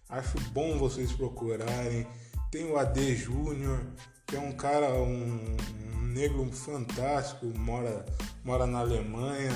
Acho 0.10 0.40
bom 0.52 0.78
vocês 0.78 1.12
procurarem. 1.12 2.06
Tem 2.52 2.66
o 2.66 2.78
AD 2.78 3.16
Júnior, 3.16 3.80
que 4.28 4.36
é 4.36 4.40
um 4.40 4.52
cara, 4.52 4.94
um, 4.94 5.58
um 5.96 6.02
negro 6.02 6.46
fantástico, 6.52 7.46
mora, 7.58 8.06
mora 8.44 8.68
na 8.68 8.80
Alemanha 8.80 9.52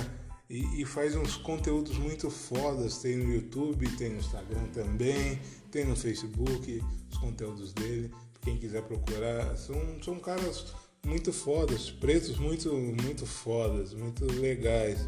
e, 0.50 0.82
e, 0.82 0.86
faz 0.86 1.16
uns 1.16 1.36
conteúdos 1.36 1.98
muito 1.98 2.30
fodas. 2.30 3.00
Tem 3.00 3.18
no 3.18 3.34
YouTube, 3.34 3.90
tem 3.98 4.10
no 4.10 4.20
Instagram 4.20 4.66
também, 4.74 5.40
tem 5.72 5.86
no 5.86 5.96
Facebook 5.96 6.84
os 7.12 7.18
conteúdos 7.18 7.74
dele. 7.74 8.12
Quem 8.42 8.58
quiser 8.58 8.82
procurar, 8.84 9.58
são, 9.58 10.02
são 10.02 10.20
caras 10.20 10.74
muito 11.06 11.34
fodas, 11.34 11.92
pretos 11.92 12.38
muito, 12.38 12.74
muito 12.74 13.26
fodas, 13.26 13.94
muito 13.94 14.26
legais. 14.26 15.08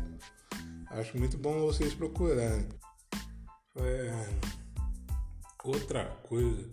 Acho 0.91 1.17
muito 1.17 1.38
bom 1.38 1.60
vocês 1.62 1.93
procurarem. 1.93 2.67
É, 3.75 4.29
outra 5.63 6.05
coisa 6.27 6.67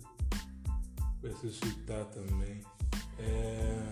preciso 1.21 1.53
citar 1.65 2.05
também 2.05 2.63
é, 3.19 3.87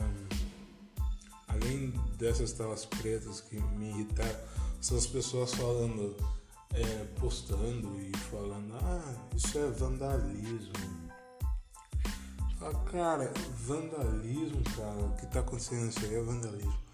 além 1.48 1.90
dessas 2.18 2.54
telas 2.54 2.86
pretas 2.86 3.42
que 3.42 3.60
me 3.60 3.90
irritaram 3.90 4.40
são 4.82 4.98
as 4.98 5.08
pessoas 5.08 5.54
falando, 5.54 6.16
é, 6.74 7.06
postando 7.20 8.00
e 8.00 8.16
falando, 8.30 8.76
ah, 8.76 9.16
isso 9.36 9.58
é 9.58 9.68
vandalismo. 9.72 10.74
Ah, 12.62 12.74
cara, 12.92 13.34
vandalismo, 13.58 14.62
cara, 14.76 15.06
o 15.06 15.16
que 15.16 15.26
tá 15.28 15.40
acontecendo 15.40 15.90
isso 15.90 16.06
aí 16.06 16.16
é 16.16 16.22
vandalismo. 16.22 16.85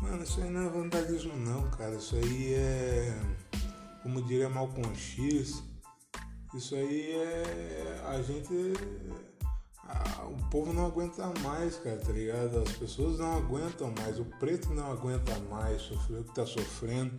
Mano, 0.00 0.22
isso 0.22 0.40
aí 0.40 0.50
não 0.50 0.66
é 0.66 0.68
vandalismo 0.68 1.36
não, 1.36 1.70
cara. 1.70 1.94
Isso 1.94 2.16
aí 2.16 2.54
é, 2.54 3.20
como 4.02 4.22
diria 4.22 4.48
Malcolm 4.48 4.94
X, 4.94 5.62
isso 6.54 6.74
aí 6.74 7.12
é 7.12 8.02
a 8.06 8.22
gente 8.22 8.74
o 10.30 10.50
povo 10.50 10.72
não 10.72 10.86
aguenta 10.86 11.26
mais, 11.40 11.76
cara, 11.76 11.98
tá 11.98 12.12
ligado? 12.12 12.58
As 12.60 12.72
pessoas 12.72 13.18
não 13.18 13.36
aguentam 13.36 13.92
mais, 13.98 14.18
o 14.18 14.24
preto 14.24 14.72
não 14.72 14.90
aguenta 14.90 15.36
mais 15.50 15.82
sofrer 15.82 16.20
o 16.20 16.24
que 16.24 16.34
tá 16.34 16.46
sofrendo 16.46 17.18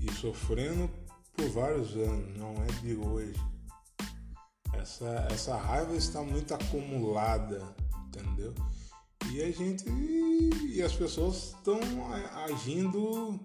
e 0.00 0.12
sofrendo 0.12 0.90
por 1.36 1.48
vários 1.50 1.94
anos, 1.94 2.36
não 2.36 2.54
é 2.62 2.66
de 2.80 2.96
hoje. 2.96 3.40
Essa, 4.72 5.28
essa 5.30 5.56
raiva 5.56 5.94
está 5.94 6.22
muito 6.22 6.54
acumulada, 6.54 7.62
entendeu? 8.06 8.54
E 9.32 9.42
a 9.42 9.50
gente. 9.52 9.84
E 9.88 10.82
as 10.82 10.92
pessoas 10.92 11.54
estão 11.54 11.78
é, 12.14 12.52
agindo 12.52 13.38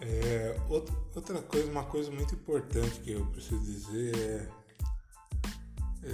É, 0.00 0.56
outra 0.70 1.42
coisa, 1.42 1.70
uma 1.70 1.84
coisa 1.84 2.10
muito 2.10 2.34
importante 2.34 3.00
que 3.00 3.12
eu 3.12 3.26
preciso 3.26 3.60
dizer 3.60 4.16
é, 4.16 4.48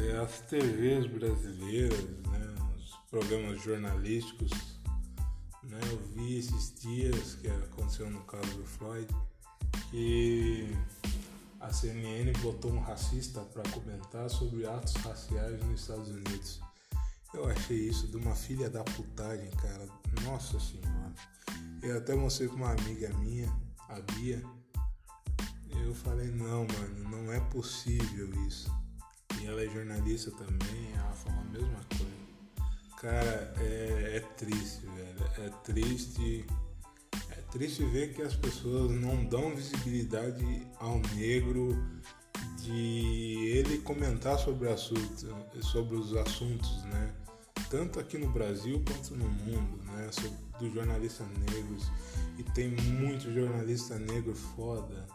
é 0.08 0.16
as 0.16 0.40
TVs 0.40 1.06
brasileiras, 1.06 2.00
né, 2.00 2.54
os 2.76 2.96
programas 3.10 3.62
jornalísticos 3.62 4.73
né, 5.74 5.80
eu 5.90 5.98
vi 6.14 6.38
esses 6.38 6.72
dias 6.80 7.34
que 7.34 7.48
aconteceu 7.48 8.08
no 8.08 8.20
caso 8.22 8.48
do 8.54 8.64
Floyd 8.64 9.08
que 9.90 10.68
a 11.58 11.72
CNN 11.72 12.30
botou 12.42 12.72
um 12.72 12.78
racista 12.78 13.40
para 13.40 13.68
comentar 13.70 14.30
sobre 14.30 14.66
atos 14.66 14.94
raciais 14.94 15.60
nos 15.64 15.80
Estados 15.80 16.08
Unidos. 16.08 16.60
Eu 17.32 17.46
achei 17.46 17.88
isso 17.88 18.06
de 18.06 18.16
uma 18.16 18.36
filha 18.36 18.70
da 18.70 18.84
putagem, 18.84 19.50
cara. 19.50 19.88
Nossa 20.22 20.60
senhora. 20.60 21.12
Eu 21.82 21.98
até 21.98 22.14
mostrei 22.14 22.48
com 22.48 22.54
uma 22.54 22.70
amiga 22.70 23.08
minha, 23.18 23.52
a 23.88 24.00
Bia. 24.12 24.44
Eu 25.84 25.92
falei, 25.92 26.28
não, 26.28 26.66
mano, 26.66 27.08
não 27.10 27.32
é 27.32 27.40
possível 27.50 28.32
isso. 28.46 28.70
E 29.40 29.46
ela 29.46 29.60
é 29.60 29.68
jornalista 29.68 30.30
também, 30.30 30.92
ela 30.94 31.12
falou 31.12 31.40
a 31.40 31.44
mesma 31.44 31.80
coisa. 31.98 32.13
Cara, 33.04 33.52
é, 33.60 34.16
é 34.16 34.20
triste, 34.34 34.86
velho. 34.86 35.46
É 35.46 35.50
triste 35.62 36.46
triste 37.52 37.84
ver 37.84 38.14
que 38.14 38.22
as 38.22 38.34
pessoas 38.34 38.90
não 38.92 39.26
dão 39.26 39.54
visibilidade 39.54 40.66
ao 40.80 40.98
negro 41.14 41.78
de 42.62 43.52
ele 43.58 43.76
comentar 43.80 44.38
sobre, 44.38 44.70
assunto, 44.70 45.28
sobre 45.60 45.96
os 45.96 46.16
assuntos, 46.16 46.82
né? 46.84 47.14
Tanto 47.68 48.00
aqui 48.00 48.16
no 48.16 48.30
Brasil 48.30 48.82
quanto 48.86 49.14
no 49.14 49.28
mundo, 49.28 49.84
né? 49.84 50.08
Dos 50.58 50.72
jornalistas 50.72 51.26
negros. 51.50 51.92
E 52.38 52.42
tem 52.42 52.70
muito 52.70 53.30
jornalista 53.34 53.98
negro 53.98 54.34
foda, 54.34 55.06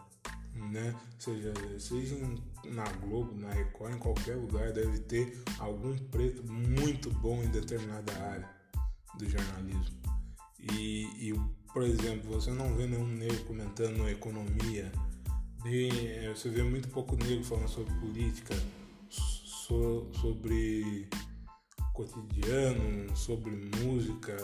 né? 0.54 0.94
Seja, 1.18 1.52
seja 1.78 2.16
na 2.64 2.84
Globo, 2.92 3.34
na 3.34 3.50
Record, 3.50 3.94
em 3.94 3.98
qualquer 3.98 4.36
lugar, 4.36 4.72
deve 4.72 5.00
ter 5.00 5.42
algum 5.58 5.96
preto 5.96 6.42
muito 6.50 7.10
bom 7.10 7.42
em 7.42 7.48
determinada 7.48 8.12
área 8.22 8.48
do 9.18 9.28
jornalismo. 9.28 10.00
E, 10.72 11.30
e 11.30 11.40
por 11.72 11.82
exemplo, 11.82 12.30
você 12.30 12.50
não 12.50 12.74
vê 12.74 12.86
nenhum 12.86 13.06
negro 13.06 13.44
comentando 13.44 14.08
economia, 14.08 14.90
nem, 15.64 15.90
é, 16.08 16.32
você 16.34 16.48
vê 16.48 16.62
muito 16.62 16.88
pouco 16.88 17.16
negro 17.16 17.44
falando 17.44 17.68
sobre 17.68 17.92
política, 17.94 18.54
so, 19.08 20.08
sobre 20.20 21.08
cotidiano, 21.92 23.14
sobre 23.16 23.50
música. 23.82 24.36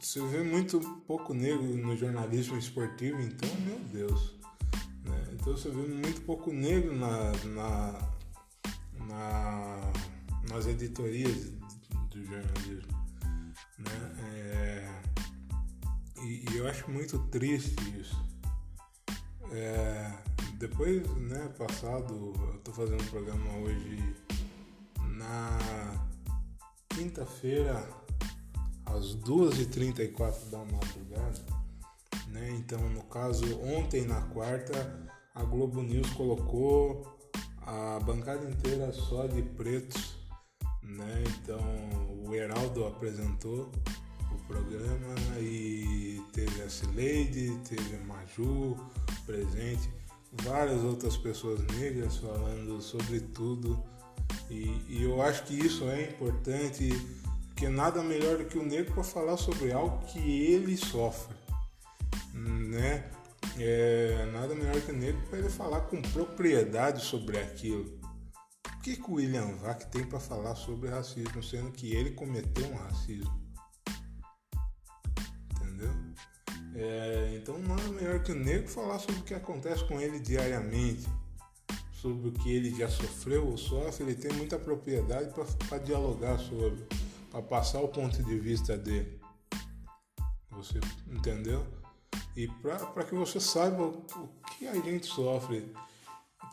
Você 0.00 0.20
vê 0.26 0.42
muito 0.42 0.80
pouco 1.06 1.34
negro 1.34 1.62
no 1.62 1.96
jornalismo 1.96 2.56
esportivo, 2.56 3.20
então, 3.20 3.48
meu 3.60 3.78
Deus. 3.92 4.37
Então 5.40 5.56
você 5.56 5.70
vê 5.70 5.82
muito 5.82 6.20
pouco 6.22 6.52
negro 6.52 6.94
na, 6.96 7.32
na, 7.44 8.12
na 9.06 9.92
nas 10.48 10.66
editorias 10.66 11.52
do 12.10 12.24
jornalismo. 12.24 12.98
Né? 13.78 14.16
É, 14.34 15.02
e, 16.22 16.44
e, 16.50 16.56
eu 16.56 16.68
acho 16.68 16.90
muito 16.90 17.18
triste 17.28 17.76
isso. 17.98 18.16
É, 19.52 20.12
depois, 20.54 21.06
né, 21.16 21.48
passado, 21.56 22.32
eu 22.36 22.58
tô 22.64 22.72
fazendo 22.72 23.02
um 23.02 23.06
programa 23.06 23.56
hoje 23.58 24.16
na 25.16 25.58
quinta-feira, 26.88 27.88
às 28.84 29.14
2h34 29.16 30.50
da 30.50 30.58
madrugada. 30.58 31.46
Né? 32.28 32.50
Então, 32.58 32.88
no 32.90 33.04
caso, 33.04 33.44
ontem 33.60 34.04
na 34.04 34.20
quarta, 34.22 35.07
a 35.38 35.44
Globo 35.44 35.82
News 35.82 36.10
colocou 36.10 37.18
a 37.62 37.98
bancada 38.00 38.48
inteira 38.48 38.92
só 38.92 39.26
de 39.26 39.42
pretos. 39.42 40.16
Né? 40.82 41.24
Então, 41.42 41.60
o 42.26 42.34
Heraldo 42.34 42.86
apresentou 42.86 43.70
programa 44.48 45.14
e 45.38 46.20
teve 46.32 46.62
a 46.62 46.70
Cileide, 46.70 47.54
teve 47.68 47.96
a 47.96 48.00
Maju 48.06 48.76
presente, 49.26 49.90
várias 50.42 50.82
outras 50.82 51.16
pessoas 51.18 51.60
negras 51.76 52.16
falando 52.16 52.80
sobre 52.80 53.20
tudo. 53.20 53.80
E, 54.50 54.82
e 54.88 55.02
eu 55.02 55.20
acho 55.20 55.44
que 55.44 55.54
isso 55.54 55.84
é 55.84 56.04
importante, 56.04 56.88
porque 57.48 57.68
nada 57.68 58.02
melhor 58.02 58.38
do 58.38 58.46
que 58.46 58.58
o 58.58 58.64
negro 58.64 58.94
para 58.94 59.04
falar 59.04 59.36
sobre 59.36 59.70
algo 59.70 60.04
que 60.06 60.18
ele 60.18 60.76
sofre, 60.76 61.36
né? 62.32 63.10
É, 63.58 64.26
nada 64.32 64.54
melhor 64.54 64.80
que 64.80 64.92
o 64.92 64.96
negro 64.96 65.20
para 65.28 65.38
ele 65.38 65.48
falar 65.48 65.82
com 65.82 66.00
propriedade 66.00 67.02
sobre 67.02 67.38
aquilo. 67.38 67.98
O 68.76 68.80
que, 68.80 68.96
que 68.96 69.10
o 69.10 69.14
William 69.14 69.56
Vac 69.56 69.84
tem 69.90 70.04
para 70.04 70.20
falar 70.20 70.54
sobre 70.54 70.88
racismo, 70.88 71.42
sendo 71.42 71.72
que 71.72 71.94
ele 71.94 72.12
cometeu 72.12 72.66
um 72.66 72.76
racismo? 72.76 73.48
É, 76.80 77.34
então 77.34 77.58
nada 77.58 77.82
melhor 77.88 78.22
que 78.22 78.30
o 78.30 78.36
negro 78.36 78.68
falar 78.68 79.00
sobre 79.00 79.20
o 79.20 79.24
que 79.24 79.34
acontece 79.34 79.84
com 79.88 80.00
ele 80.00 80.20
diariamente, 80.20 81.08
sobre 81.90 82.28
o 82.28 82.32
que 82.32 82.52
ele 82.52 82.72
já 82.72 82.88
sofreu 82.88 83.48
ou 83.48 83.58
sofre, 83.58 84.04
ele 84.04 84.14
tem 84.14 84.32
muita 84.34 84.56
propriedade 84.56 85.34
para 85.68 85.78
dialogar 85.78 86.38
sobre, 86.38 86.86
para 87.32 87.42
passar 87.42 87.80
o 87.80 87.88
ponto 87.88 88.22
de 88.22 88.38
vista 88.38 88.78
dele. 88.78 89.20
Você 90.52 90.78
entendeu? 91.10 91.66
E 92.36 92.46
para 92.46 93.04
que 93.04 93.14
você 93.14 93.40
saiba 93.40 93.82
o, 93.82 94.04
que 94.56 94.66
a 94.66 94.74
gente 94.74 95.06
sofre, 95.06 95.72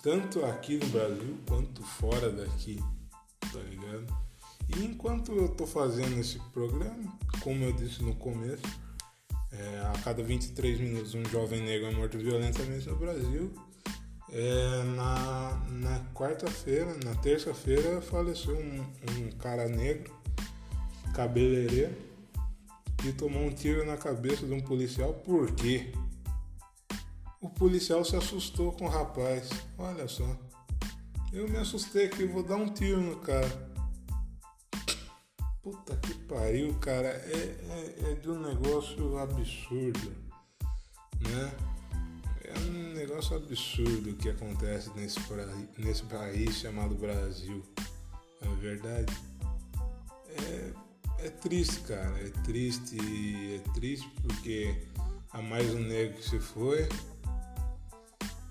tanto 0.01 0.43
aqui 0.45 0.77
no 0.77 0.87
Brasil 0.87 1.37
quanto 1.47 1.83
fora 1.83 2.31
daqui, 2.31 2.83
tá 3.53 3.59
ligado? 3.59 4.05
E 4.75 4.83
enquanto 4.83 5.31
eu 5.31 5.49
tô 5.49 5.67
fazendo 5.67 6.19
esse 6.19 6.39
programa, 6.51 7.17
como 7.41 7.63
eu 7.63 7.71
disse 7.71 8.01
no 8.01 8.15
começo, 8.15 8.63
é, 9.51 9.79
a 9.93 9.93
cada 10.03 10.23
23 10.23 10.79
minutos 10.79 11.13
um 11.13 11.23
jovem 11.25 11.61
negro 11.61 11.87
é 11.87 11.91
morto 11.91 12.17
violentamente 12.17 12.89
no 12.89 12.95
Brasil. 12.95 13.53
É, 14.31 14.83
na 14.95 15.65
na 15.69 15.99
quarta-feira, 16.13 16.97
na 17.03 17.13
terça-feira, 17.15 18.01
faleceu 18.01 18.57
um, 18.57 18.81
um 18.81 19.31
cara 19.37 19.67
negro, 19.67 20.11
cabeleireiro, 21.13 21.95
que 23.05 23.13
tomou 23.13 23.43
um 23.43 23.51
tiro 23.51 23.85
na 23.85 23.97
cabeça 23.97 24.47
de 24.47 24.53
um 24.53 24.59
policial. 24.59 25.13
Por 25.13 25.51
quê? 25.51 25.91
O 27.39 27.47
policial 27.47 28.03
se 28.03 28.15
assustou 28.15 28.71
com 28.71 28.85
o 28.85 28.89
rapaz. 28.89 29.47
Olha 29.77 30.07
só. 30.07 30.25
Eu 31.31 31.47
me 31.47 31.57
assustei 31.57 32.07
aqui, 32.07 32.25
vou 32.25 32.41
dar 32.41 32.55
um 32.55 32.67
tiro 32.67 32.99
no 32.99 33.17
cara. 33.17 33.47
Puta 35.61 35.95
que 35.97 36.15
pariu, 36.15 36.73
cara. 36.79 37.09
É, 37.09 37.55
é, 37.69 38.11
é 38.11 38.15
de 38.15 38.27
um 38.27 38.39
negócio 38.39 39.19
absurdo, 39.19 40.11
né? 41.19 41.51
É 42.43 42.59
um 42.59 42.93
negócio 42.93 43.37
absurdo 43.37 44.15
que 44.15 44.29
acontece 44.29 44.89
nesse, 44.95 45.19
nesse 45.77 46.03
país 46.05 46.55
chamado 46.55 46.95
Brasil. 46.95 47.61
É 48.41 48.47
verdade? 48.55 49.13
É, 50.41 50.85
é 51.19 51.29
triste, 51.29 51.81
cara. 51.81 52.17
É 52.19 52.29
triste. 52.43 52.97
É 53.55 53.69
triste 53.73 54.09
porque 54.21 54.75
há 55.31 55.41
mais 55.41 55.73
um 55.73 55.79
negro 55.79 56.17
que 56.17 56.29
se 56.29 56.39
foi. 56.39 56.87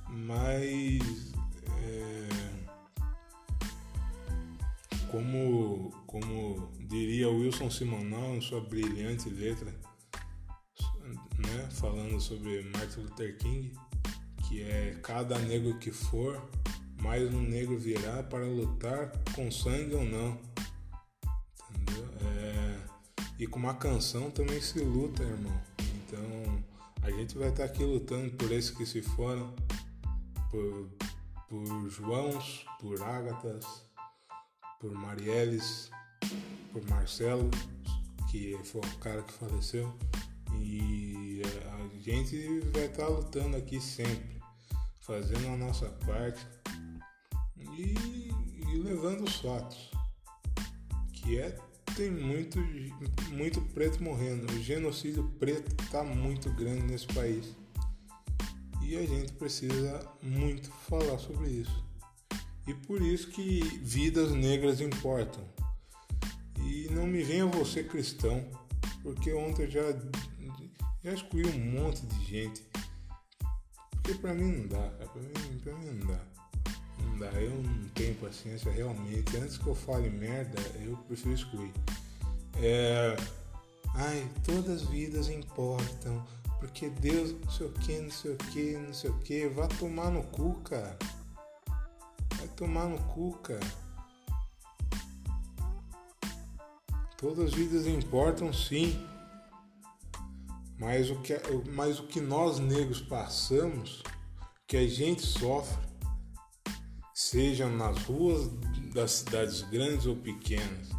Mas 0.09 1.35
como, 5.15 5.93
como 6.09 6.73
diria 6.81 7.29
Wilson 7.29 7.71
Simonal 7.71 8.35
em 8.35 8.41
sua 8.41 8.61
brilhante 8.61 9.31
letra, 9.31 9.73
né, 11.39 11.69
falando 11.71 12.21
sobre 12.21 12.63
Martin 12.63 13.03
Luther 13.03 13.39
King, 13.39 13.73
que 14.49 14.63
é 14.63 14.99
cada 15.05 15.39
negro 15.39 15.79
que 15.79 15.93
for, 15.93 16.43
mais 17.01 17.33
um 17.33 17.41
negro 17.41 17.79
virá 17.79 18.25
para 18.25 18.45
lutar 18.45 19.13
com 19.37 19.53
sangue 19.53 19.95
ou 19.95 20.05
não. 20.05 20.54
É, 23.39 23.43
e 23.43 23.47
com 23.47 23.59
uma 23.59 23.75
canção 23.75 24.31
também 24.31 24.61
se 24.61 24.79
luta, 24.81 25.23
irmão. 25.23 25.61
Então 25.79 26.65
a 27.03 27.11
gente 27.11 27.37
vai 27.37 27.49
estar 27.49 27.65
aqui 27.65 27.85
lutando 27.85 28.31
por 28.37 28.51
esses 28.53 28.71
que 28.71 28.87
se 28.87 29.03
foram, 29.03 29.55
por, 30.51 30.91
por 31.49 31.91
Joãos, 31.91 32.65
por 32.81 33.03
Ágatas, 33.03 33.67
por 34.81 34.93
Marielles, 34.93 35.91
por 36.73 36.87
Marcelo, 36.89 37.51
que 38.31 38.59
foi 38.65 38.81
o 38.81 38.99
cara 38.99 39.23
que 39.23 39.33
faleceu. 39.33 39.93
E 40.57 41.43
a 41.45 42.01
gente 42.01 42.61
vai 42.73 42.87
estar 42.87 43.05
tá 43.05 43.09
lutando 43.09 43.57
aqui 43.57 43.81
sempre, 43.81 44.41
fazendo 45.01 45.49
a 45.49 45.57
nossa 45.57 45.89
parte 46.07 46.47
e, 47.57 48.31
e 48.69 48.79
levando 48.83 49.25
os 49.25 49.37
fatos. 49.37 49.91
Que 51.13 51.39
é 51.39 51.59
tem 51.97 52.11
muito, 52.11 52.59
muito 53.31 53.61
preto 53.73 54.03
morrendo. 54.03 54.53
O 54.53 54.63
genocídio 54.63 55.25
preto 55.39 55.75
está 55.83 56.03
muito 56.03 56.51
grande 56.53 56.83
nesse 56.83 57.07
país. 57.09 57.55
E 58.83 58.97
a 58.97 59.07
gente 59.07 59.33
precisa 59.33 60.07
muito 60.23 60.71
falar 60.89 61.19
sobre 61.19 61.49
isso. 61.49 61.85
E 62.67 62.75
por 62.75 63.01
isso 63.01 63.29
que 63.29 63.61
vidas 63.83 64.33
negras 64.33 64.81
importam. 64.81 65.45
E 66.61 66.89
não 66.91 67.07
me 67.07 67.23
venha 67.23 67.47
você 67.47 67.85
cristão, 67.85 68.45
porque 69.03 69.33
ontem 69.33 69.65
eu 69.65 69.71
já, 69.71 69.93
já 71.03 71.13
excluí 71.13 71.47
um 71.47 71.81
monte 71.81 72.05
de 72.07 72.25
gente. 72.25 72.63
Porque 73.91 74.15
pra 74.15 74.35
mim 74.35 74.51
não 74.53 74.67
dá, 74.67 74.89
Pra 74.91 75.23
mim, 75.23 75.79
mim 75.79 76.01
não 76.01 76.07
dá. 76.07 76.34
Dá, 77.19 77.31
eu 77.41 77.51
não 77.51 77.89
tenho 77.91 78.15
paciência 78.17 78.71
realmente. 78.73 79.37
Antes 79.37 79.57
que 79.57 79.67
eu 79.67 79.75
fale 79.75 80.11
merda, 80.11 80.61
eu 80.85 80.97
prefiro 81.09 81.35
excluir. 81.35 81.73
É. 82.57 83.17
Ai, 83.95 84.29
todas 84.45 84.83
as 84.83 84.89
vidas 84.89 85.29
importam. 85.29 86.25
Porque 86.59 86.89
Deus, 86.89 87.33
não 87.33 87.51
sei 87.51 87.67
o 87.67 87.73
que, 87.73 87.99
não 87.99 88.11
sei 88.11 88.31
o 88.33 88.37
que, 88.37 88.73
não 88.79 88.95
sei 88.95 89.11
o 89.11 89.19
que. 89.19 89.49
Vá 89.49 89.69
tomar 89.69 90.11
no 90.11 90.23
cu, 90.25 90.55
cara. 90.63 90.99
Vai 92.37 92.49
tomar 92.57 92.87
no 92.89 92.99
cu, 92.99 93.33
cara. 93.39 93.85
Todas 97.19 97.47
as 97.47 97.55
vidas 97.55 97.87
importam 97.87 98.53
sim. 98.53 98.99
Mas 100.79 101.11
o 101.11 101.17
que, 101.21 101.35
mas 101.73 102.01
o 102.01 102.07
que 102.07 102.21
nós 102.21 102.59
negros 102.59 103.01
passamos, 103.01 104.03
que 104.67 104.77
a 104.77 104.89
gente 104.89 105.23
sofre, 105.23 105.77
sejam 107.31 107.75
nas 107.75 108.03
ruas 108.05 108.51
das 108.93 109.13
cidades 109.13 109.63
grandes 109.63 110.05
ou 110.05 110.15
pequenas, 110.15 110.91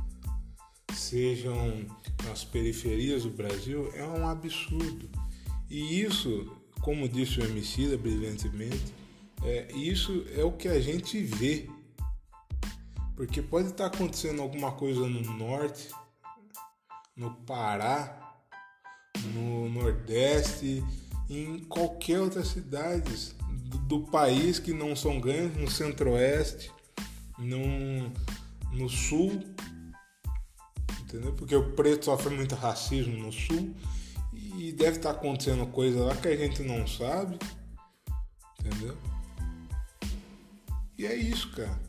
sejam 0.91 1.85
nas 2.23 2.43
periferias 2.43 3.23
do 3.23 3.29
Brasil, 3.29 3.91
é 3.93 4.03
um 4.03 4.27
absurdo. 4.27 5.07
E 5.69 6.01
isso, 6.01 6.51
como 6.81 7.07
disse 7.07 7.39
o 7.39 7.45
Emicida 7.45 7.95
brilhantemente, 7.95 8.91
é, 9.43 9.71
isso 9.73 10.25
é 10.35 10.43
o 10.43 10.51
que 10.51 10.67
a 10.67 10.81
gente 10.81 11.21
vê. 11.21 11.69
Porque 13.15 13.41
pode 13.41 13.69
estar 13.69 13.85
acontecendo 13.85 14.41
alguma 14.41 14.71
coisa 14.71 15.01
no 15.01 15.21
norte, 15.37 15.89
no 17.15 17.35
Pará, 17.45 18.35
no 19.31 19.69
Nordeste, 19.69 20.83
em 21.29 21.59
qualquer 21.59 22.19
outra 22.19 22.43
cidade 22.43 23.34
do, 23.49 23.77
do 23.79 23.99
país 24.07 24.59
que 24.59 24.73
não 24.73 24.95
são 24.95 25.19
grandes, 25.19 25.57
no 25.57 25.69
Centro-Oeste, 25.69 26.71
no, 27.37 28.09
no 28.71 28.89
Sul, 28.89 29.43
entendeu? 31.01 31.33
Porque 31.33 31.55
o 31.55 31.73
preto 31.73 32.05
sofre 32.05 32.33
muito 32.33 32.55
racismo 32.55 33.17
no 33.17 33.31
Sul 33.31 33.75
e 34.33 34.71
deve 34.71 34.97
estar 34.97 35.11
acontecendo 35.11 35.65
coisa 35.67 36.03
lá 36.03 36.15
que 36.15 36.27
a 36.27 36.35
gente 36.35 36.61
não 36.63 36.87
sabe, 36.87 37.37
entendeu? 38.59 38.97
E 40.97 41.05
é 41.05 41.13
isso, 41.13 41.51
cara. 41.51 41.79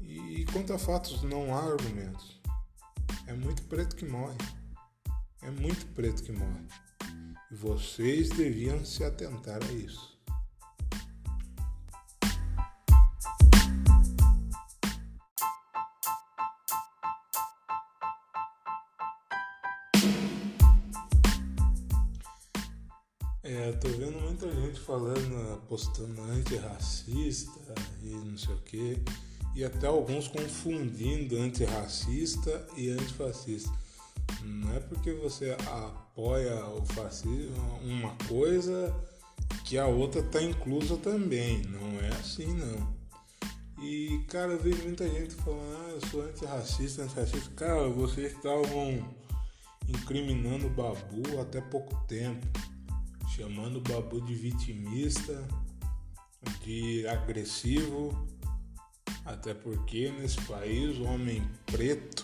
E 0.00 0.44
quanto 0.52 0.72
a 0.72 0.78
fatos, 0.78 1.22
não 1.22 1.54
há 1.54 1.62
argumentos. 1.62 2.40
É 3.26 3.32
muito 3.32 3.62
preto 3.64 3.96
que 3.96 4.04
morre. 4.04 4.36
É 5.42 5.50
muito 5.50 5.86
preto 5.94 6.22
que 6.22 6.32
morre. 6.32 6.66
Vocês 7.50 8.28
deviam 8.28 8.84
se 8.84 9.02
atentar 9.02 9.60
a 9.60 9.72
isso. 9.72 10.16
É, 23.42 23.72
tô 23.72 23.88
vendo 23.88 24.20
muita 24.20 24.48
gente 24.52 24.78
falando, 24.78 25.60
postando 25.66 26.22
antirracista 26.22 27.74
e 28.02 28.10
não 28.10 28.38
sei 28.38 28.54
o 28.54 28.58
que 28.58 29.02
e 29.54 29.64
até 29.64 29.86
alguns 29.86 30.28
confundindo 30.28 31.36
antirracista 31.36 32.66
e 32.76 32.90
antifascista. 32.90 33.70
Não 34.42 34.74
é 34.74 34.80
porque 34.80 35.12
você 35.12 35.56
apoia 35.66 36.64
o 36.66 36.84
fascismo 36.86 37.80
uma 37.82 38.14
coisa 38.28 38.94
que 39.64 39.78
a 39.78 39.86
outra 39.86 40.20
está 40.20 40.42
inclusa 40.42 40.96
também. 40.96 41.62
Não 41.62 42.00
é 42.00 42.08
assim 42.08 42.52
não. 42.54 43.00
E 43.82 44.24
cara, 44.28 44.52
eu 44.52 44.58
vejo 44.58 44.82
muita 44.82 45.08
gente 45.08 45.34
falando, 45.36 45.76
ah, 45.76 45.90
eu 45.90 46.08
sou 46.08 46.22
antirracista, 46.22 47.02
antirracista. 47.02 47.50
Cara, 47.56 47.88
vocês 47.88 48.32
estavam 48.32 49.14
incriminando 49.88 50.66
o 50.66 50.70
Babu 50.70 51.40
até 51.40 51.60
pouco 51.60 51.96
tempo, 52.06 52.46
chamando 53.34 53.76
o 53.76 53.80
Babu 53.80 54.20
de 54.20 54.34
vitimista, 54.34 55.46
de 56.62 57.06
agressivo 57.08 58.28
até 59.24 59.54
porque 59.54 60.10
nesse 60.12 60.40
país 60.42 60.96
o 60.98 61.04
homem 61.04 61.42
preto 61.66 62.19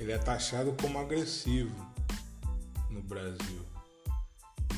ele 0.00 0.12
é 0.12 0.18
taxado 0.18 0.74
como 0.80 0.98
agressivo 0.98 1.74
no 2.88 3.02
Brasil. 3.02 3.60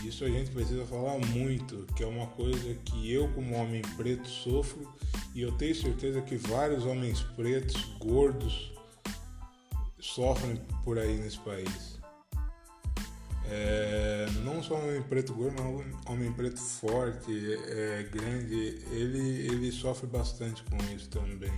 Isso 0.05 0.25
a 0.25 0.29
gente 0.29 0.51
precisa 0.51 0.85
falar 0.85 1.17
muito, 1.19 1.87
que 1.95 2.03
é 2.03 2.07
uma 2.07 2.27
coisa 2.27 2.75
que 2.85 3.13
eu 3.13 3.29
como 3.33 3.55
homem 3.55 3.83
preto 3.97 4.29
sofro 4.29 4.93
e 5.33 5.41
eu 5.41 5.53
tenho 5.53 5.75
certeza 5.75 6.21
que 6.21 6.37
vários 6.37 6.85
homens 6.85 7.21
pretos 7.37 7.85
gordos 8.01 8.73
sofrem 10.01 10.57
por 10.85 10.99
aí 10.99 11.17
nesse 11.19 11.39
país. 11.39 12.01
É, 13.45 14.27
não 14.45 14.63
só 14.63 14.75
homem 14.75 15.03
preto 15.03 15.35
gordo, 15.35 15.63
mas 15.63 16.11
homem 16.11 16.33
preto 16.33 16.59
forte, 16.59 17.31
é, 17.69 18.09
grande, 18.11 18.83
ele, 18.91 19.47
ele 19.47 19.71
sofre 19.71 20.07
bastante 20.07 20.65
com 20.65 20.77
isso 20.93 21.09
também. 21.11 21.53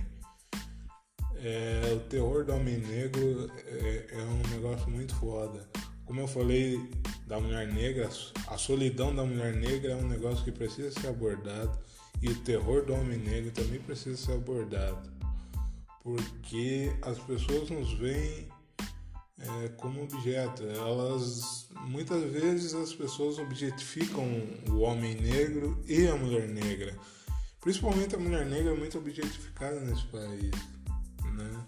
É, 1.47 1.93
o 1.93 1.99
terror 1.99 2.43
do 2.43 2.55
homem 2.55 2.79
negro 2.79 3.51
é, 3.67 4.07
é, 4.13 4.17
um 4.17 4.49
negócio 4.49 4.89
muito 4.89 5.13
foda. 5.13 5.69
Como 6.03 6.19
eu 6.19 6.27
falei 6.27 6.89
da 7.27 7.39
mulher 7.39 7.71
negra, 7.71 8.09
a 8.47 8.57
solidão 8.57 9.15
da 9.15 9.23
mulher 9.23 9.55
negra 9.55 9.91
é 9.91 9.95
um 9.95 10.07
negócio 10.07 10.43
que 10.43 10.51
precisa 10.51 10.89
ser 10.99 11.09
abordado 11.09 11.77
e 12.19 12.29
o 12.29 12.35
terror 12.41 12.83
do 12.83 12.95
homem 12.95 13.19
negro 13.19 13.51
também 13.51 13.79
precisa 13.79 14.17
ser 14.17 14.31
abordado. 14.31 15.07
Porque 16.01 16.91
as 17.03 17.19
pessoas 17.19 17.69
nos 17.69 17.93
veem 17.93 18.47
é, 19.37 19.67
como 19.77 20.01
objeto. 20.01 20.63
Elas 20.63 21.69
muitas 21.81 22.23
vezes 22.23 22.73
as 22.73 22.91
pessoas 22.91 23.37
objetificam 23.37 24.25
o 24.67 24.79
homem 24.79 25.13
negro 25.13 25.79
e 25.87 26.07
a 26.07 26.15
mulher 26.15 26.47
negra. 26.47 26.97
Principalmente 27.61 28.15
a 28.15 28.19
mulher 28.19 28.47
negra 28.47 28.71
é 28.73 28.75
muito 28.75 28.97
objetificada 28.97 29.79
nesse 29.79 30.05
país, 30.05 30.51
né? 31.35 31.65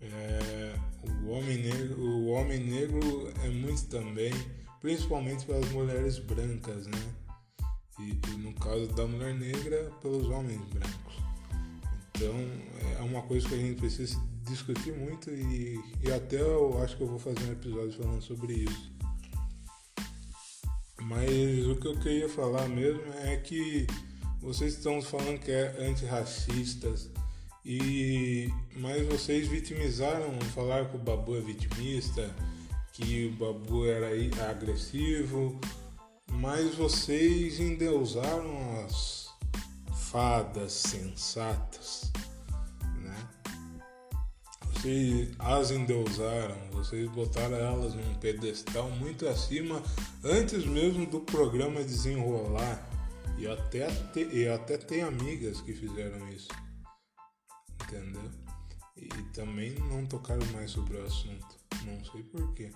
É, 0.00 0.74
o 1.22 1.30
homem 1.30 1.58
negro, 1.58 2.00
o 2.00 2.26
homem 2.28 2.58
negro 2.58 3.32
é 3.44 3.48
muito 3.48 3.84
também, 3.86 4.32
principalmente 4.80 5.44
pelas 5.46 5.68
mulheres 5.70 6.18
brancas, 6.18 6.86
né? 6.86 7.14
E, 8.00 8.18
e 8.28 8.36
no 8.38 8.52
caso 8.54 8.88
da 8.88 9.06
mulher 9.06 9.34
negra, 9.34 9.90
pelos 10.00 10.28
homens 10.28 10.60
brancos. 10.70 11.14
Então 12.14 12.34
é 12.98 13.02
uma 13.02 13.22
coisa 13.22 13.48
que 13.48 13.54
a 13.54 13.58
gente 13.58 13.78
precisa 13.78 14.20
discutir 14.44 14.92
muito 14.92 15.30
e, 15.30 15.80
e 16.02 16.12
até 16.12 16.40
eu 16.40 16.82
acho 16.82 16.96
que 16.96 17.02
eu 17.02 17.08
vou 17.08 17.18
fazer 17.18 17.44
um 17.48 17.52
episódio 17.52 17.92
falando 17.92 18.22
sobre 18.22 18.54
isso. 18.54 18.92
Mas 21.00 21.66
o 21.66 21.76
que 21.76 21.88
eu 21.88 21.98
queria 21.98 22.28
falar 22.28 22.68
mesmo 22.68 23.02
é 23.24 23.36
que 23.36 23.86
vocês 24.40 24.74
estão 24.74 25.00
falando 25.02 25.38
que 25.38 25.50
é 25.50 25.86
antirracistas 25.86 27.10
e 27.64 28.50
mas 28.76 29.06
vocês 29.06 29.48
vitimizaram, 29.48 30.38
falaram 30.54 30.88
que 30.88 30.96
o 30.96 30.98
Babu 30.98 31.36
é 31.36 31.40
vitimista, 31.40 32.34
que 32.92 33.26
o 33.26 33.32
Babu 33.36 33.86
era 33.86 34.08
agressivo, 34.50 35.60
mas 36.30 36.74
vocês 36.74 37.60
endeusaram 37.60 38.84
as 38.84 39.28
fadas 40.10 40.72
sensatas 40.72 42.12
vocês 44.82 45.28
as 45.38 45.70
endeusaram, 45.70 46.56
vocês 46.72 47.08
botaram 47.12 47.56
elas 47.56 47.94
num 47.94 48.14
pedestal 48.14 48.90
muito 48.90 49.28
acima 49.28 49.80
antes 50.24 50.66
mesmo 50.66 51.06
do 51.06 51.20
programa 51.20 51.84
desenrolar. 51.84 52.90
E 53.38 53.46
até, 53.46 53.88
e 54.32 54.48
até 54.48 54.76
tem 54.76 55.02
amigas 55.02 55.60
que 55.60 55.72
fizeram 55.72 56.28
isso. 56.30 56.48
Entendeu? 57.92 58.30
E 58.96 59.08
também 59.34 59.72
não 59.90 60.06
tocaram 60.06 60.44
mais 60.52 60.70
sobre 60.70 60.96
o 60.96 61.04
assunto. 61.04 61.56
Não 61.84 62.04
sei 62.04 62.22
porquê. 62.24 62.70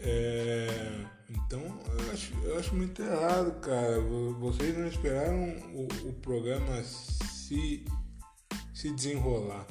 É, 0.00 1.04
então 1.28 1.60
eu 1.60 2.12
acho, 2.12 2.34
eu 2.44 2.58
acho 2.58 2.74
muito 2.74 3.02
errado, 3.02 3.60
cara. 3.60 4.00
Vocês 4.38 4.76
não 4.76 4.86
esperaram 4.86 5.56
o, 5.74 5.88
o 6.08 6.12
programa 6.14 6.82
se, 6.82 7.84
se 8.74 8.90
desenrolar 8.92 9.66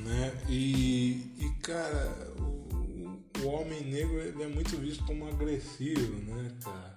né? 0.00 0.32
E, 0.48 1.34
e 1.38 1.50
cara, 1.62 2.32
o, 2.38 3.22
o 3.42 3.46
homem 3.48 3.84
negro 3.84 4.18
ele 4.20 4.42
é 4.42 4.48
muito 4.48 4.76
visto 4.76 5.04
como 5.04 5.28
agressivo, 5.28 6.16
né, 6.24 6.50
cara? 6.62 6.96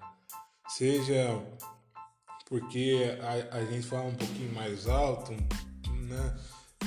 seja 0.70 1.44
porque 2.48 3.18
a, 3.22 3.58
a 3.58 3.66
gente 3.66 3.86
fala 3.86 4.06
um 4.06 4.16
pouquinho 4.16 4.54
mais 4.54 4.88
alto, 4.88 5.32
né? 5.34 6.40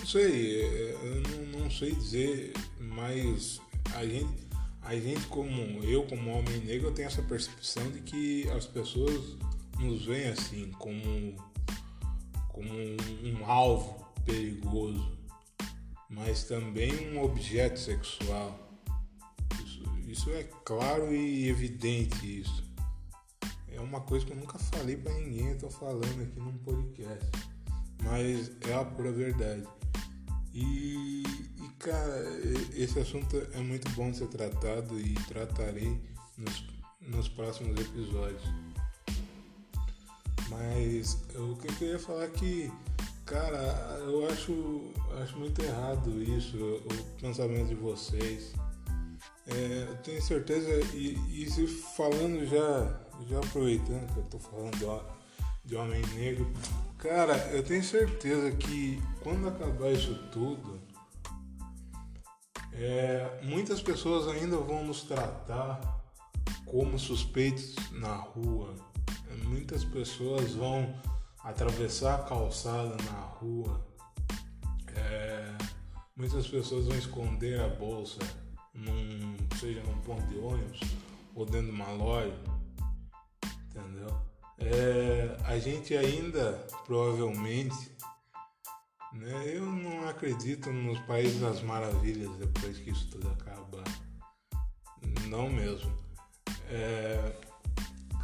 Não 0.07 0.12
sei, 0.12 0.92
eu 1.03 1.21
não, 1.21 1.62
não 1.62 1.69
sei 1.69 1.92
dizer, 1.92 2.53
mas 2.79 3.61
a 3.92 4.07
gente, 4.07 4.47
a 4.83 4.95
gente 4.95 5.27
como 5.27 5.83
eu 5.83 6.05
como 6.05 6.31
homem 6.31 6.61
negro 6.61 6.87
eu 6.87 6.95
tenho 6.95 7.09
essa 7.09 7.23
percepção 7.23 7.90
de 7.90 8.03
que 8.03 8.49
as 8.51 8.66
pessoas 8.66 9.37
nos 9.81 10.05
veem 10.05 10.29
assim 10.29 10.71
como 10.79 11.35
como 12.51 12.73
um, 12.73 12.97
um 13.25 13.45
alvo 13.47 14.07
perigoso, 14.25 15.19
mas 16.09 16.45
também 16.45 17.11
um 17.11 17.25
objeto 17.25 17.81
sexual. 17.81 18.57
Isso, 19.64 19.83
isso 20.07 20.31
é 20.31 20.45
claro 20.64 21.12
e 21.12 21.49
evidente 21.49 22.42
isso. 22.42 22.64
É 23.73 23.81
uma 23.81 24.03
coisa 24.03 24.25
que 24.25 24.31
eu 24.31 24.37
nunca 24.37 24.57
falei 24.57 24.97
para 24.97 25.12
ninguém, 25.14 25.49
eu 25.49 25.59
tô 25.59 25.69
falando 25.69 26.23
aqui 26.23 26.38
num 26.38 26.57
podcast. 26.59 27.29
Mas 28.05 28.53
é 28.69 28.73
a 28.73 28.85
pura 28.85 29.11
verdade. 29.11 29.66
E, 30.57 31.23
e, 31.23 31.69
cara, 31.79 32.25
esse 32.75 32.99
assunto 32.99 33.37
é 33.53 33.59
muito 33.59 33.90
bom 33.90 34.11
de 34.11 34.16
ser 34.16 34.29
tratado 34.29 34.99
e 34.99 35.12
tratarei 35.29 36.01
nos, 36.38 36.64
nos 37.03 37.29
próximos 37.29 37.79
episódios. 37.79 38.42
Mas 40.49 41.23
o 41.35 41.57
que 41.57 41.69
eu 41.69 41.73
queria 41.75 41.99
falar 41.99 42.29
que, 42.29 42.73
cara, 43.27 43.99
eu 44.07 44.27
acho, 44.31 44.95
acho 45.23 45.38
muito 45.38 45.62
errado 45.62 46.23
isso, 46.23 46.57
o 46.57 47.21
pensamento 47.21 47.69
de 47.69 47.75
vocês. 47.75 48.55
É, 49.49 49.87
eu 49.90 49.97
tenho 49.99 50.23
certeza, 50.23 50.71
e, 50.95 51.19
e 51.42 51.51
se 51.51 51.66
falando 51.66 52.47
já, 52.47 52.99
já 53.29 53.38
aproveitando 53.40 54.11
que 54.11 54.21
eu 54.21 54.25
tô 54.25 54.38
falando 54.38 54.75
de, 54.79 55.69
de 55.69 55.77
homem 55.77 56.01
negro, 56.14 56.51
cara, 57.07 57.37
eu 57.53 57.62
tenho 57.62 57.83
certeza 57.83 58.51
que 58.53 59.03
quando 59.23 59.49
acabar 59.49 59.92
isso 59.92 60.14
tudo, 60.33 60.81
é, 62.73 63.40
muitas 63.42 63.83
pessoas 63.83 64.29
ainda 64.29 64.57
vão 64.59 64.85
nos 64.85 65.03
tratar 65.03 65.81
como 66.66 66.99
suspeitos 66.99 67.75
na 67.92 68.14
rua 68.14 68.75
muitas 69.45 69.85
pessoas 69.85 70.55
vão 70.55 70.95
atravessar 71.42 72.16
a 72.16 72.23
calçada 72.25 72.97
na 73.05 73.21
rua, 73.21 73.87
é, 74.95 75.57
muitas 76.16 76.47
pessoas 76.49 76.87
vão 76.87 76.97
esconder 76.97 77.61
a 77.61 77.69
bolsa, 77.69 78.19
num, 78.75 79.37
seja 79.59 79.83
num 79.83 80.01
ponto 80.01 80.27
de 80.27 80.38
ônibus 80.38 80.81
ou 81.35 81.47
dentro 81.47 81.66
de 81.66 81.73
uma 81.73 81.90
loja, 81.92 82.37
entendeu? 83.71 84.09
É, 84.59 85.37
a 85.45 85.59
gente 85.59 85.97
ainda 85.97 86.53
provavelmente, 86.87 87.92
né, 89.12 89.45
eu 89.55 89.66
não 89.66 90.09
acredito 90.09 90.73
nos 90.73 90.99
países 91.01 91.40
das 91.40 91.62
maravilhas 91.62 92.31
depois 92.37 92.79
que 92.79 92.90
isso 92.90 93.09
tudo 93.11 93.29
acabar, 93.29 93.85
não 95.29 95.49
mesmo. 95.51 95.95
É, 96.69 97.33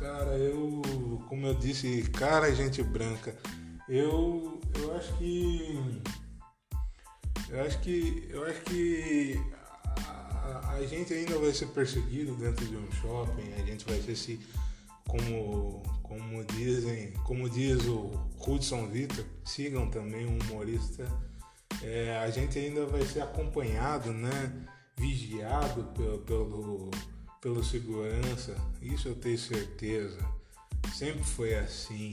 Cara, 0.02 0.36
eu, 0.36 0.82
como 1.28 1.46
eu 1.46 1.54
disse, 1.54 2.02
cara, 2.10 2.52
gente 2.52 2.82
branca, 2.82 3.38
eu, 3.88 4.60
eu 4.80 4.96
acho 4.96 5.16
que, 5.16 6.02
eu 7.48 7.62
acho 7.62 7.78
que, 7.78 8.28
eu 8.28 8.44
acho 8.44 8.60
que 8.62 9.40
a, 10.04 10.72
a, 10.72 10.86
gente 10.88 11.14
ainda 11.14 11.38
vai 11.38 11.52
ser 11.52 11.66
perseguido 11.66 12.34
dentro 12.34 12.66
de 12.66 12.76
um 12.76 12.90
shopping, 12.90 13.52
a 13.52 13.64
gente 13.64 13.84
vai 13.84 14.02
ser 14.02 14.16
se, 14.16 14.40
como, 15.06 15.82
como 16.02 16.44
dizem, 16.44 17.12
como 17.24 17.48
diz 17.48 17.84
o 17.86 18.10
Hudson 18.46 18.86
Vitor, 18.88 19.24
sigam 19.44 19.90
também 19.90 20.26
um 20.26 20.38
humorista, 20.38 21.06
é, 21.82 22.18
a 22.18 22.30
gente 22.30 22.58
ainda 22.58 22.86
vai 22.86 23.02
ser 23.02 23.22
acompanhado, 23.22 24.12
né, 24.12 24.52
vigiado 24.96 25.84
pelo, 25.94 26.18
pelo 26.20 26.90
pelo 27.42 27.62
segurança, 27.64 28.56
isso 28.80 29.08
eu 29.08 29.16
tenho 29.16 29.36
certeza. 29.36 30.24
Sempre 30.94 31.24
foi 31.24 31.54
assim. 31.56 32.12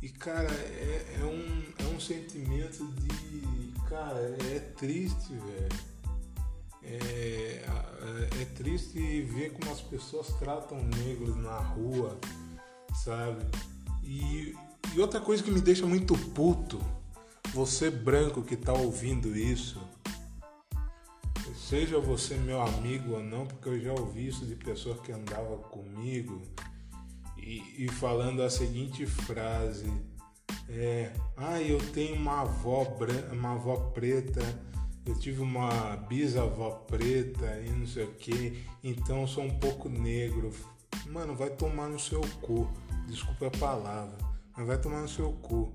E 0.00 0.08
cara, 0.08 0.48
é, 0.48 1.16
é 1.20 1.24
um, 1.24 1.84
é 1.84 1.94
um 1.94 1.98
sentimento 1.98 2.86
de. 2.92 3.74
Cara, 3.88 4.36
é 4.54 4.60
triste, 4.76 5.32
velho. 5.32 5.95
É, 6.86 7.64
é, 7.64 8.42
é 8.42 8.44
triste 8.54 9.22
ver 9.22 9.52
como 9.52 9.70
as 9.72 9.80
pessoas 9.80 10.28
tratam 10.38 10.78
negros 10.82 11.36
na 11.36 11.58
rua, 11.58 12.18
sabe? 13.04 13.44
E, 14.02 14.54
e 14.94 15.00
outra 15.00 15.20
coisa 15.20 15.42
que 15.42 15.50
me 15.50 15.60
deixa 15.60 15.84
muito 15.84 16.16
puto, 16.30 16.80
você 17.52 17.90
branco 17.90 18.42
que 18.42 18.56
tá 18.56 18.72
ouvindo 18.72 19.36
isso, 19.36 19.80
Seja 21.68 21.98
você 21.98 22.36
meu 22.36 22.60
amigo 22.60 23.14
ou 23.14 23.22
não, 23.24 23.44
porque 23.44 23.68
eu 23.68 23.80
já 23.80 23.92
ouvi 23.92 24.28
isso 24.28 24.46
de 24.46 24.54
pessoas 24.54 25.00
que 25.00 25.10
andavam 25.10 25.58
comigo 25.58 26.40
e, 27.36 27.84
e 27.84 27.88
falando 27.88 28.40
a 28.40 28.48
seguinte 28.48 29.04
frase: 29.04 29.90
é, 30.68 31.12
Ah, 31.36 31.60
eu 31.60 31.78
tenho 31.92 32.14
uma 32.14 32.42
avó, 32.42 32.84
branca, 32.84 33.32
uma 33.32 33.54
avó 33.54 33.76
preta, 33.92 34.40
eu 35.06 35.14
tive 35.14 35.40
uma 35.40 35.96
bisavó 36.08 36.70
preta 36.70 37.60
e 37.64 37.70
não 37.70 37.86
sei 37.86 38.04
o 38.04 38.14
que, 38.14 38.64
então 38.82 39.26
sou 39.26 39.44
um 39.44 39.58
pouco 39.58 39.88
negro. 39.88 40.52
Mano, 41.06 41.36
vai 41.36 41.48
tomar 41.50 41.88
no 41.88 41.98
seu 41.98 42.20
cu. 42.42 42.68
Desculpa 43.06 43.46
a 43.46 43.50
palavra, 43.50 44.18
mas 44.56 44.66
vai 44.66 44.78
tomar 44.78 45.02
no 45.02 45.08
seu 45.08 45.30
cu, 45.30 45.72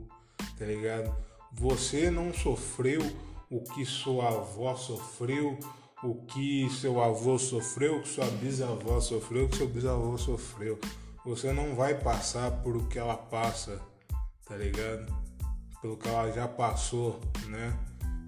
tá 0.59 0.65
ligado? 0.65 1.15
Você 1.53 2.11
não 2.11 2.33
sofreu 2.33 3.01
o 3.49 3.61
que 3.61 3.85
sua 3.85 4.27
avó 4.27 4.75
sofreu, 4.75 5.57
o 6.03 6.15
que 6.25 6.69
seu 6.69 7.01
avô 7.01 7.39
sofreu, 7.39 7.97
o 7.97 8.01
que 8.01 8.09
sua 8.09 8.25
bisavó 8.25 8.99
sofreu, 8.99 9.45
o 9.45 9.49
que 9.49 9.57
seu 9.57 9.67
bisavô 9.67 10.17
sofreu. 10.17 10.77
Você 11.25 11.53
não 11.53 11.73
vai 11.73 11.95
passar 11.95 12.51
por 12.63 12.75
o 12.75 12.87
que 12.87 12.99
ela 12.99 13.15
passa, 13.15 13.79
tá 14.45 14.57
ligado? 14.57 15.05
Pelo 15.81 15.95
que 15.95 16.07
ela 16.09 16.29
já 16.31 16.47
passou, 16.47 17.21
né? 17.47 17.77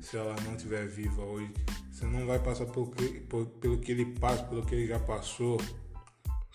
Se 0.03 0.17
ela 0.17 0.35
não 0.43 0.55
estiver 0.55 0.87
viva 0.87 1.23
hoje. 1.23 1.51
Você 1.91 2.05
não 2.05 2.27
vai 2.27 2.37
passar 2.37 2.65
pelo 2.67 2.91
que, 2.91 3.21
por, 3.21 3.45
pelo 3.45 3.79
que 3.79 3.91
ele 3.91 4.05
passa, 4.19 4.43
pelo 4.43 4.65
que 4.65 4.75
ele 4.75 4.87
já 4.87 4.99
passou, 4.99 5.59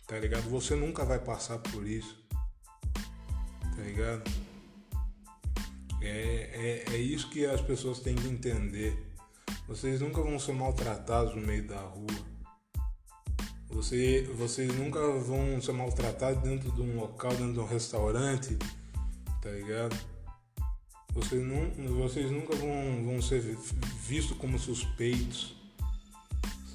tá 0.06 0.18
ligado? 0.18 0.48
Você 0.50 0.74
nunca 0.74 1.04
vai 1.04 1.18
passar 1.18 1.58
por 1.58 1.87
isso, 1.87 2.24
tá 3.74 3.82
ligado? 3.82 4.30
É, 6.00 6.84
é, 6.88 6.94
é 6.94 6.96
isso 6.96 7.30
que 7.30 7.46
as 7.46 7.61
pessoas 7.61 8.00
têm 8.00 8.14
que 8.14 8.28
entender 8.28 9.08
vocês 9.68 10.00
nunca 10.00 10.22
vão 10.22 10.38
ser 10.38 10.54
maltratados 10.54 11.34
no 11.34 11.42
meio 11.42 11.68
da 11.68 11.78
rua. 11.78 12.06
Você, 13.68 14.22
vocês 14.34 14.74
nunca 14.74 14.98
vão 15.18 15.61
ser 15.61 15.72
maltratados 15.72 16.42
dentro 16.42 16.72
de 16.72 16.80
um 16.80 16.96
local, 16.96 17.30
dentro 17.32 17.52
de 17.52 17.61
um 17.61 17.66
restaurante, 17.66 18.56
tá 19.42 19.50
ligado? 19.50 19.94
Vocês, 21.18 21.44
não, 21.44 21.96
vocês 21.96 22.31
nunca 22.31 22.54
vão, 22.54 23.04
vão 23.04 23.20
ser 23.20 23.40
vistos 24.07 24.37
como 24.37 24.57
suspeitos, 24.57 25.57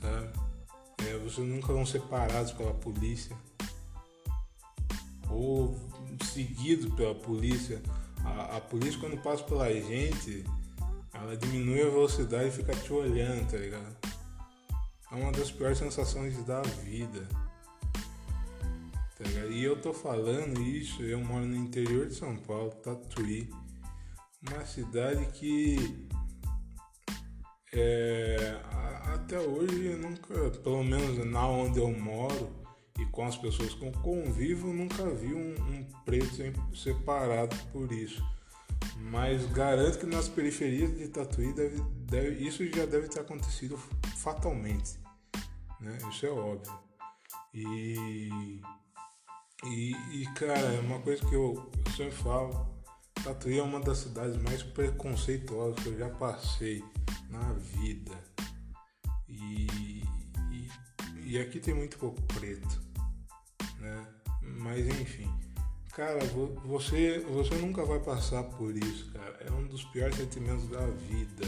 sabe? 0.02 0.30
É, 1.08 1.18
vocês 1.20 1.48
nunca 1.48 1.72
vão 1.72 1.86
ser 1.86 2.02
parados 2.02 2.52
pela 2.52 2.74
polícia 2.74 3.34
ou 5.30 5.80
seguidos 6.26 6.94
pela 6.94 7.16
polícia. 7.16 7.82
A, 8.26 8.58
a 8.58 8.62
polícia 8.62 9.00
quando 9.00 9.18
passa 9.24 9.44
pela 9.44 9.72
gente 9.72 10.44
ela 11.14 11.38
diminui 11.38 11.82
a 11.82 11.90
velocidade 11.90 12.50
e 12.50 12.52
fica 12.52 12.76
te 12.76 12.92
olhando, 12.92 13.50
tá 13.50 13.58
ligado? 13.58 13.96
É 15.10 15.16
uma 15.16 15.32
das 15.32 15.52
piores 15.52 15.78
sensações 15.78 16.44
da 16.44 16.62
vida. 16.62 17.26
Tá 19.18 19.24
ligado? 19.24 19.54
E 19.54 19.64
eu 19.64 19.82
tô 19.82 19.94
falando 19.94 20.62
isso, 20.62 21.02
eu 21.02 21.24
moro 21.24 21.46
no 21.46 21.56
interior 21.56 22.08
de 22.08 22.16
São 22.16 22.36
Paulo, 22.36 22.72
Tatuí. 22.72 23.63
Uma 24.50 24.66
cidade 24.66 25.26
que 25.28 26.08
é, 27.72 28.60
até 29.14 29.40
hoje 29.40 29.86
eu 29.86 29.98
nunca, 29.98 30.52
pelo 30.62 30.84
menos 30.84 31.26
na 31.26 31.48
onde 31.48 31.80
eu 31.80 31.90
moro 31.92 32.64
e 33.00 33.06
com 33.08 33.26
as 33.26 33.36
pessoas 33.36 33.74
que 33.74 33.86
eu 33.86 33.92
convivo, 33.92 34.72
nunca 34.72 35.10
vi 35.10 35.34
um, 35.34 35.56
um 35.56 35.84
preto 36.06 36.54
separado 36.76 37.56
por 37.72 37.92
isso. 37.92 38.24
Mas 38.98 39.46
garanto 39.48 40.00
que 40.00 40.06
nas 40.06 40.28
periferias 40.30 40.96
de 40.96 41.08
Tatuí 41.08 41.52
deve, 41.54 41.82
deve, 42.06 42.46
isso 42.46 42.66
já 42.68 42.86
deve 42.86 43.08
ter 43.08 43.22
acontecido 43.22 43.78
fatalmente. 44.18 45.00
Né? 45.80 45.98
Isso 46.10 46.26
é 46.26 46.30
óbvio. 46.30 46.74
E, 47.54 48.62
e, 49.66 49.92
e 50.12 50.26
cara, 50.36 50.60
é 50.60 50.80
uma 50.80 51.00
coisa 51.00 51.26
que 51.26 51.34
eu 51.34 51.72
sempre 51.96 52.12
falo, 52.12 52.73
Tatuí 53.22 53.58
é 53.58 53.64
uma 53.64 53.80
das 53.80 54.00
cidades 54.00 54.42
mais 54.42 54.64
preconceituosas 54.64 55.82
que 55.82 55.90
eu 55.90 55.98
já 55.98 56.10
passei 56.10 56.84
na 57.30 57.54
vida. 57.54 58.18
E, 59.28 60.04
e, 60.52 60.70
e 61.26 61.40
aqui 61.40 61.60
tem 61.60 61.74
muito 61.74 61.98
pouco 61.98 62.22
preto, 62.24 62.82
né? 63.80 64.08
Mas 64.42 64.88
enfim. 64.88 65.30
Cara, 65.94 66.20
você, 66.66 67.20
você 67.20 67.54
nunca 67.56 67.86
vai 67.86 68.00
passar 68.00 68.44
por 68.44 68.76
isso, 68.76 69.12
cara. 69.12 69.38
É 69.48 69.52
um 69.52 69.68
dos 69.68 69.84
piores 69.86 70.16
sentimentos 70.16 70.68
da 70.70 70.86
vida. 70.88 71.48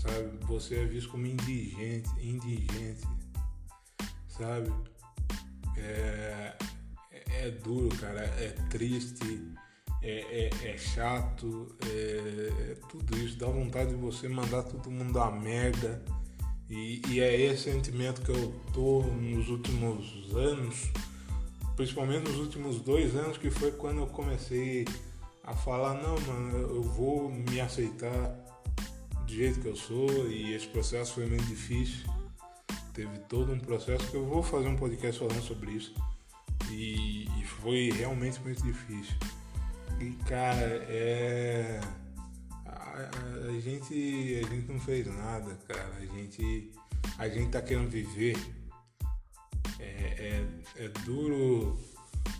Sabe? 0.00 0.38
Você 0.46 0.76
é 0.76 0.84
visto 0.86 1.10
como 1.10 1.26
indigente, 1.26 2.08
indigente. 2.20 3.06
Sabe? 4.28 4.72
É, 5.76 6.56
é 7.30 7.50
duro, 7.50 7.94
cara. 7.96 8.20
É 8.20 8.48
triste. 8.70 9.46
É, 10.02 10.50
é, 10.64 10.70
é 10.70 10.76
chato. 10.76 11.74
É, 11.86 12.70
é, 12.70 12.76
tudo 12.88 13.16
isso. 13.18 13.36
Dá 13.38 13.46
vontade 13.46 13.90
de 13.90 13.96
você 13.96 14.28
mandar 14.28 14.62
todo 14.62 14.90
mundo 14.90 15.18
a 15.20 15.30
merda. 15.30 16.02
E, 16.68 17.00
e 17.08 17.20
é 17.20 17.40
esse 17.40 17.70
sentimento 17.70 18.20
que 18.22 18.30
eu 18.30 18.52
tô 18.72 19.02
nos 19.02 19.48
últimos 19.48 20.34
anos 20.36 20.90
principalmente 21.78 22.28
nos 22.28 22.40
últimos 22.40 22.80
dois 22.80 23.14
anos, 23.14 23.38
que 23.38 23.50
foi 23.50 23.70
quando 23.70 23.98
eu 23.98 24.06
comecei 24.08 24.84
a 25.44 25.54
falar, 25.54 25.94
não, 25.94 26.18
mano, 26.22 26.58
eu 26.58 26.82
vou 26.82 27.30
me 27.30 27.60
aceitar 27.60 28.34
do 29.24 29.32
jeito 29.32 29.60
que 29.60 29.68
eu 29.68 29.76
sou 29.76 30.28
e 30.28 30.54
esse 30.54 30.66
processo 30.66 31.14
foi 31.14 31.26
meio 31.26 31.40
difícil. 31.42 32.04
Teve 32.92 33.16
todo 33.28 33.52
um 33.52 33.60
processo 33.60 34.10
que 34.10 34.16
eu 34.16 34.26
vou 34.26 34.42
fazer 34.42 34.66
um 34.66 34.74
podcast 34.74 35.20
falando 35.20 35.40
sobre 35.40 35.70
isso. 35.70 35.94
E, 36.68 37.28
e 37.40 37.44
foi 37.44 37.92
realmente 37.92 38.40
muito 38.40 38.60
difícil. 38.60 39.14
E 40.00 40.10
cara, 40.24 40.84
é. 40.88 41.80
A, 42.66 43.10
a, 43.48 43.60
gente, 43.60 44.42
a 44.44 44.48
gente 44.48 44.72
não 44.72 44.80
fez 44.80 45.06
nada, 45.06 45.58
cara. 45.66 45.96
A 45.96 46.06
gente, 46.06 46.72
a 47.18 47.28
gente 47.28 47.50
tá 47.50 47.62
querendo 47.62 47.88
viver 47.88 48.36
é, 50.18 50.44
é 50.76 50.88
duro, 51.04 51.78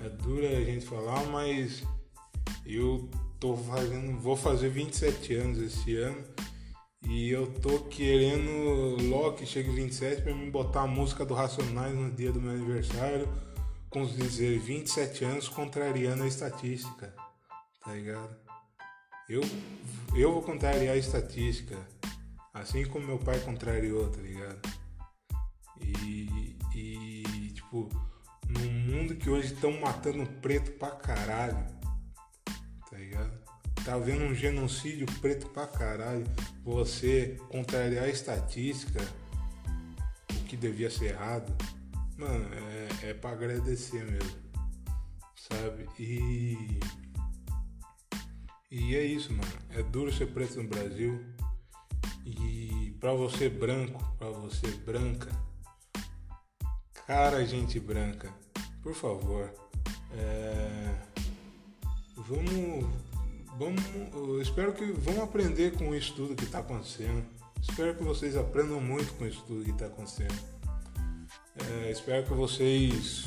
é 0.00 0.08
duro 0.08 0.46
a 0.46 0.64
gente 0.64 0.86
falar, 0.86 1.24
mas 1.26 1.82
eu 2.66 3.08
tô 3.38 3.56
fazendo, 3.56 4.18
vou 4.18 4.36
fazer 4.36 4.68
27 4.68 5.34
anos 5.34 5.58
esse 5.58 5.96
ano 5.96 6.22
e 7.06 7.30
eu 7.30 7.46
tô 7.60 7.78
querendo 7.80 8.96
logo 9.08 9.36
que 9.36 9.46
chegue 9.46 9.70
27 9.70 10.22
para 10.22 10.34
me 10.34 10.50
botar 10.50 10.82
a 10.82 10.86
música 10.86 11.24
do 11.24 11.34
Racionais 11.34 11.94
no 11.94 12.10
dia 12.10 12.32
do 12.32 12.40
meu 12.40 12.50
aniversário, 12.50 13.28
com 13.88 14.04
dizer 14.04 14.58
27 14.58 15.24
anos 15.24 15.48
contrariando 15.48 16.24
a 16.24 16.26
estatística, 16.26 17.14
tá 17.88 17.94
ligado? 17.94 18.36
Eu, 19.30 19.40
eu 20.14 20.32
vou 20.32 20.42
contrariar 20.42 20.94
a 20.94 20.98
estatística, 20.98 21.74
assim 22.52 22.84
como 22.84 23.06
meu 23.06 23.18
pai 23.18 23.40
contrariou, 23.40 24.10
tá 24.10 24.20
ligado? 24.20 24.60
E, 25.80 26.54
e 26.74 27.50
tipo, 27.54 27.88
num 28.46 28.70
mundo 28.70 29.16
que 29.16 29.30
hoje 29.30 29.54
estão 29.54 29.72
matando 29.80 30.26
preto 30.42 30.72
pra 30.72 30.90
caralho, 30.90 31.64
tá 32.90 32.96
ligado? 32.98 33.38
Tá 33.84 33.94
havendo 33.94 34.24
um 34.24 34.34
genocídio 34.34 35.06
preto 35.20 35.48
pra 35.48 35.66
caralho. 35.66 36.24
Você 36.64 37.38
contrariar 37.48 38.04
a 38.04 38.08
estatística, 38.08 39.00
o 40.30 40.44
que 40.44 40.58
devia 40.58 40.90
ser 40.90 41.12
errado, 41.14 41.56
mano, 42.18 42.50
é, 43.02 43.10
é 43.10 43.14
pra 43.14 43.30
agradecer 43.30 44.04
mesmo, 44.04 44.36
sabe? 45.34 45.88
E. 45.98 46.80
E 48.70 48.96
é 48.96 49.04
isso, 49.04 49.32
mano. 49.32 49.52
É 49.70 49.82
duro 49.82 50.12
ser 50.12 50.26
preto 50.26 50.62
no 50.62 50.68
Brasil. 50.68 51.24
E 52.24 52.94
pra 53.00 53.12
você 53.12 53.48
branco, 53.48 54.02
pra 54.18 54.28
você 54.28 54.68
branca, 54.84 55.30
Cara, 57.08 57.42
gente 57.42 57.80
branca, 57.80 58.30
por 58.82 58.94
favor, 58.94 59.50
é... 60.12 60.94
vamos, 62.14 62.84
vamos, 63.56 63.82
eu 64.12 64.42
espero 64.42 64.74
que 64.74 64.84
vão 64.92 65.22
aprender 65.24 65.72
com 65.78 65.94
isso 65.94 66.12
tudo 66.14 66.36
que 66.36 66.44
está 66.44 66.58
acontecendo. 66.58 67.24
Espero 67.62 67.96
que 67.96 68.04
vocês 68.04 68.36
aprendam 68.36 68.78
muito 68.78 69.10
com 69.14 69.26
isso 69.26 69.42
tudo 69.46 69.64
que 69.64 69.70
está 69.70 69.86
acontecendo. 69.86 70.38
É, 71.56 71.90
espero 71.90 72.26
que 72.26 72.34
vocês 72.34 73.24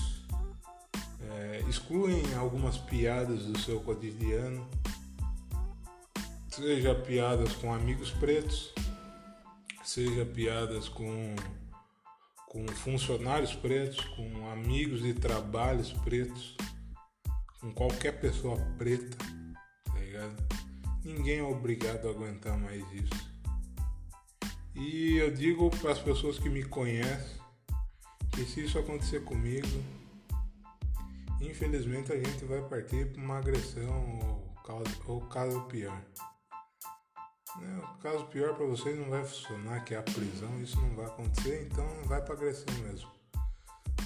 é, 1.20 1.64
excluem 1.68 2.22
algumas 2.36 2.78
piadas 2.78 3.46
do 3.46 3.60
seu 3.60 3.80
cotidiano, 3.80 4.70
seja 6.52 6.94
piadas 6.94 7.54
com 7.54 7.74
amigos 7.74 8.12
pretos, 8.12 8.74
seja 9.84 10.26
piadas 10.26 10.90
com 10.90 11.36
com 12.48 12.68
funcionários 12.68 13.56
pretos, 13.56 14.04
com 14.10 14.52
amigos 14.52 15.02
de 15.02 15.14
trabalhos 15.14 15.94
pretos, 15.94 16.58
com 17.62 17.72
qualquer 17.72 18.20
pessoa 18.20 18.58
preta, 18.78 19.16
tá 19.86 19.98
ligado? 19.98 20.36
Ninguém 21.02 21.40
é 21.40 21.44
obrigado 21.44 22.10
a 22.10 22.12
aguentar 22.12 22.58
mais 22.58 22.84
isso. 22.92 23.32
E 24.76 25.16
eu 25.16 25.34
digo 25.34 25.70
para 25.78 25.94
as 25.94 26.00
pessoas 26.00 26.38
que 26.38 26.50
me 26.50 26.66
conhecem 26.66 27.40
que 28.34 28.44
se 28.44 28.66
isso 28.66 28.78
acontecer 28.78 29.24
comigo, 29.24 29.68
infelizmente 31.40 32.12
a 32.12 32.18
gente 32.18 32.44
vai 32.44 32.62
partir 32.68 33.14
para 33.14 33.22
uma 33.22 33.38
agressão 33.38 34.20
ou 34.20 34.54
caso, 34.66 35.02
ou 35.08 35.22
caso 35.22 35.62
pior. 35.68 36.02
Né? 37.60 37.82
O 37.84 37.98
caso 38.02 38.26
pior 38.26 38.56
para 38.56 38.66
vocês 38.66 38.98
não 38.98 39.10
vai 39.10 39.24
funcionar, 39.24 39.84
que 39.84 39.94
é 39.94 39.98
a 39.98 40.04
prisão, 40.04 40.62
isso 40.62 40.80
não 40.80 40.96
vai 40.96 41.06
acontecer, 41.06 41.68
então 41.70 41.86
vai 42.06 42.22
para 42.22 42.34
agressão 42.34 42.74
mesmo. 42.84 43.10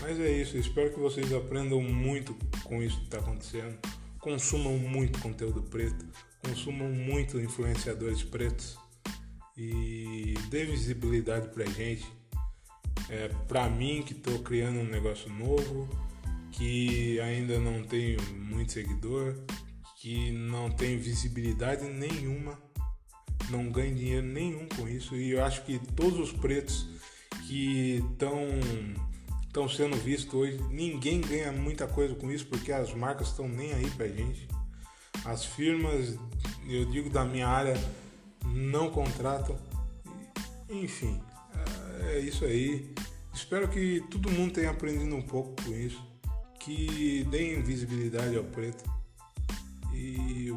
Mas 0.01 0.19
é 0.19 0.31
isso, 0.31 0.58
espero 0.58 0.93
que 0.93 0.99
vocês 0.99 1.31
aprendam 1.34 1.81
muito 1.81 2.36
com 2.63 2.81
isso 2.81 2.97
que 2.99 3.05
está 3.05 3.19
acontecendo. 3.19 3.77
Consumam 4.19 4.77
muito 4.77 5.19
conteúdo 5.19 5.62
preto, 5.63 6.05
consumam 6.43 6.89
muito 6.89 7.39
influenciadores 7.39 8.23
pretos 8.23 8.77
e 9.55 10.34
dê 10.49 10.65
visibilidade 10.65 11.47
pra 11.49 11.65
gente. 11.65 12.05
É, 13.10 13.27
pra 13.47 13.69
mim 13.69 14.01
que 14.01 14.13
estou 14.13 14.39
criando 14.39 14.79
um 14.79 14.86
negócio 14.86 15.31
novo, 15.31 15.88
que 16.51 17.19
ainda 17.19 17.60
não 17.60 17.84
tenho 17.84 18.19
muito 18.34 18.71
seguidor, 18.71 19.36
que 19.97 20.31
não 20.31 20.71
tem 20.71 20.97
visibilidade 20.97 21.86
nenhuma 21.86 22.64
não 23.49 23.69
ganho 23.69 23.95
dinheiro 23.95 24.25
nenhum 24.25 24.67
com 24.69 24.88
isso 24.88 25.15
e 25.15 25.31
eu 25.31 25.43
acho 25.43 25.63
que 25.63 25.79
todos 25.95 26.19
os 26.19 26.31
pretos 26.31 26.88
que 27.47 28.03
estão 28.12 28.38
estão 29.55 29.69
sendo 29.69 29.95
vistos 29.95 30.34
hoje, 30.34 30.62
ninguém 30.69 31.21
ganha 31.21 31.49
muita 31.49 31.88
coisa 31.88 32.13
com 32.13 32.29
isso 32.29 32.45
porque 32.47 32.73
as 32.73 32.93
marcas 32.93 33.29
estão 33.29 33.47
nem 33.47 33.73
aí 33.73 33.89
pra 33.91 34.05
gente. 34.05 34.49
As 35.23 35.45
firmas, 35.45 36.19
eu 36.67 36.84
digo 36.91 37.10
da 37.10 37.23
minha 37.23 37.47
área, 37.47 37.75
não 38.45 38.91
contratam. 38.91 39.58
Enfim, 40.69 41.21
é 42.10 42.19
isso 42.19 42.43
aí. 42.43 42.93
Espero 43.34 43.69
que 43.69 44.03
todo 44.12 44.29
mundo 44.29 44.53
tenha 44.53 44.71
aprendido 44.71 45.15
um 45.15 45.21
pouco 45.21 45.55
com 45.63 45.73
isso, 45.73 46.03
que 46.60 47.25
deem 47.31 47.62
visibilidade 47.62 48.36
ao 48.36 48.43
preto. 48.43 48.84
E 49.93 50.53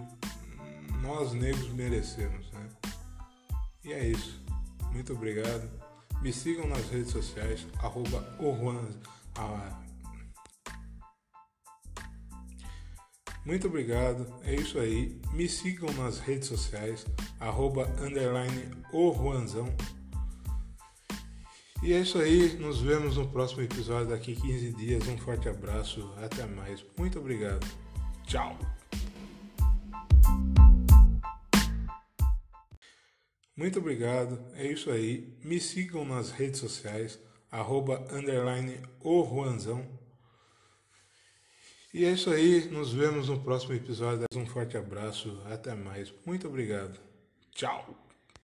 nós 1.00 1.32
negros 1.32 1.72
merecemos? 1.72 2.47
E 3.84 3.92
é 3.92 4.06
isso. 4.06 4.42
Muito 4.92 5.12
obrigado. 5.12 5.68
Me 6.20 6.32
sigam 6.32 6.66
nas 6.66 6.88
redes 6.90 7.12
sociais, 7.12 7.66
arroba. 7.78 8.26
Muito 13.44 13.66
obrigado, 13.68 14.26
é 14.42 14.54
isso 14.54 14.78
aí. 14.78 15.18
Me 15.32 15.48
sigam 15.48 15.90
nas 15.94 16.18
redes 16.18 16.48
sociais, 16.48 17.06
arroba. 17.40 17.86
E 21.82 21.92
é 21.92 22.00
isso 22.00 22.18
aí, 22.18 22.58
nos 22.58 22.80
vemos 22.80 23.16
no 23.16 23.28
próximo 23.28 23.62
episódio 23.62 24.08
daqui 24.08 24.34
15 24.34 24.72
dias. 24.72 25.06
Um 25.06 25.16
forte 25.16 25.48
abraço, 25.48 26.12
até 26.22 26.44
mais. 26.44 26.84
Muito 26.98 27.20
obrigado. 27.20 27.66
Tchau. 28.26 28.58
Muito 33.58 33.80
obrigado, 33.80 34.38
é 34.54 34.64
isso 34.68 34.88
aí. 34.88 35.36
Me 35.42 35.58
sigam 35.58 36.04
nas 36.04 36.30
redes 36.30 36.60
sociais, 36.60 37.18
arroba 37.50 38.06
underline 38.12 38.80
o 39.00 39.26
Juanzão. 39.26 39.84
E 41.92 42.04
é 42.04 42.12
isso 42.12 42.30
aí, 42.30 42.66
nos 42.70 42.92
vemos 42.92 43.28
no 43.28 43.42
próximo 43.42 43.74
episódio. 43.74 44.26
Um 44.32 44.46
forte 44.46 44.76
abraço, 44.76 45.42
até 45.50 45.74
mais. 45.74 46.14
Muito 46.24 46.46
obrigado. 46.46 47.00
Tchau. 47.52 48.07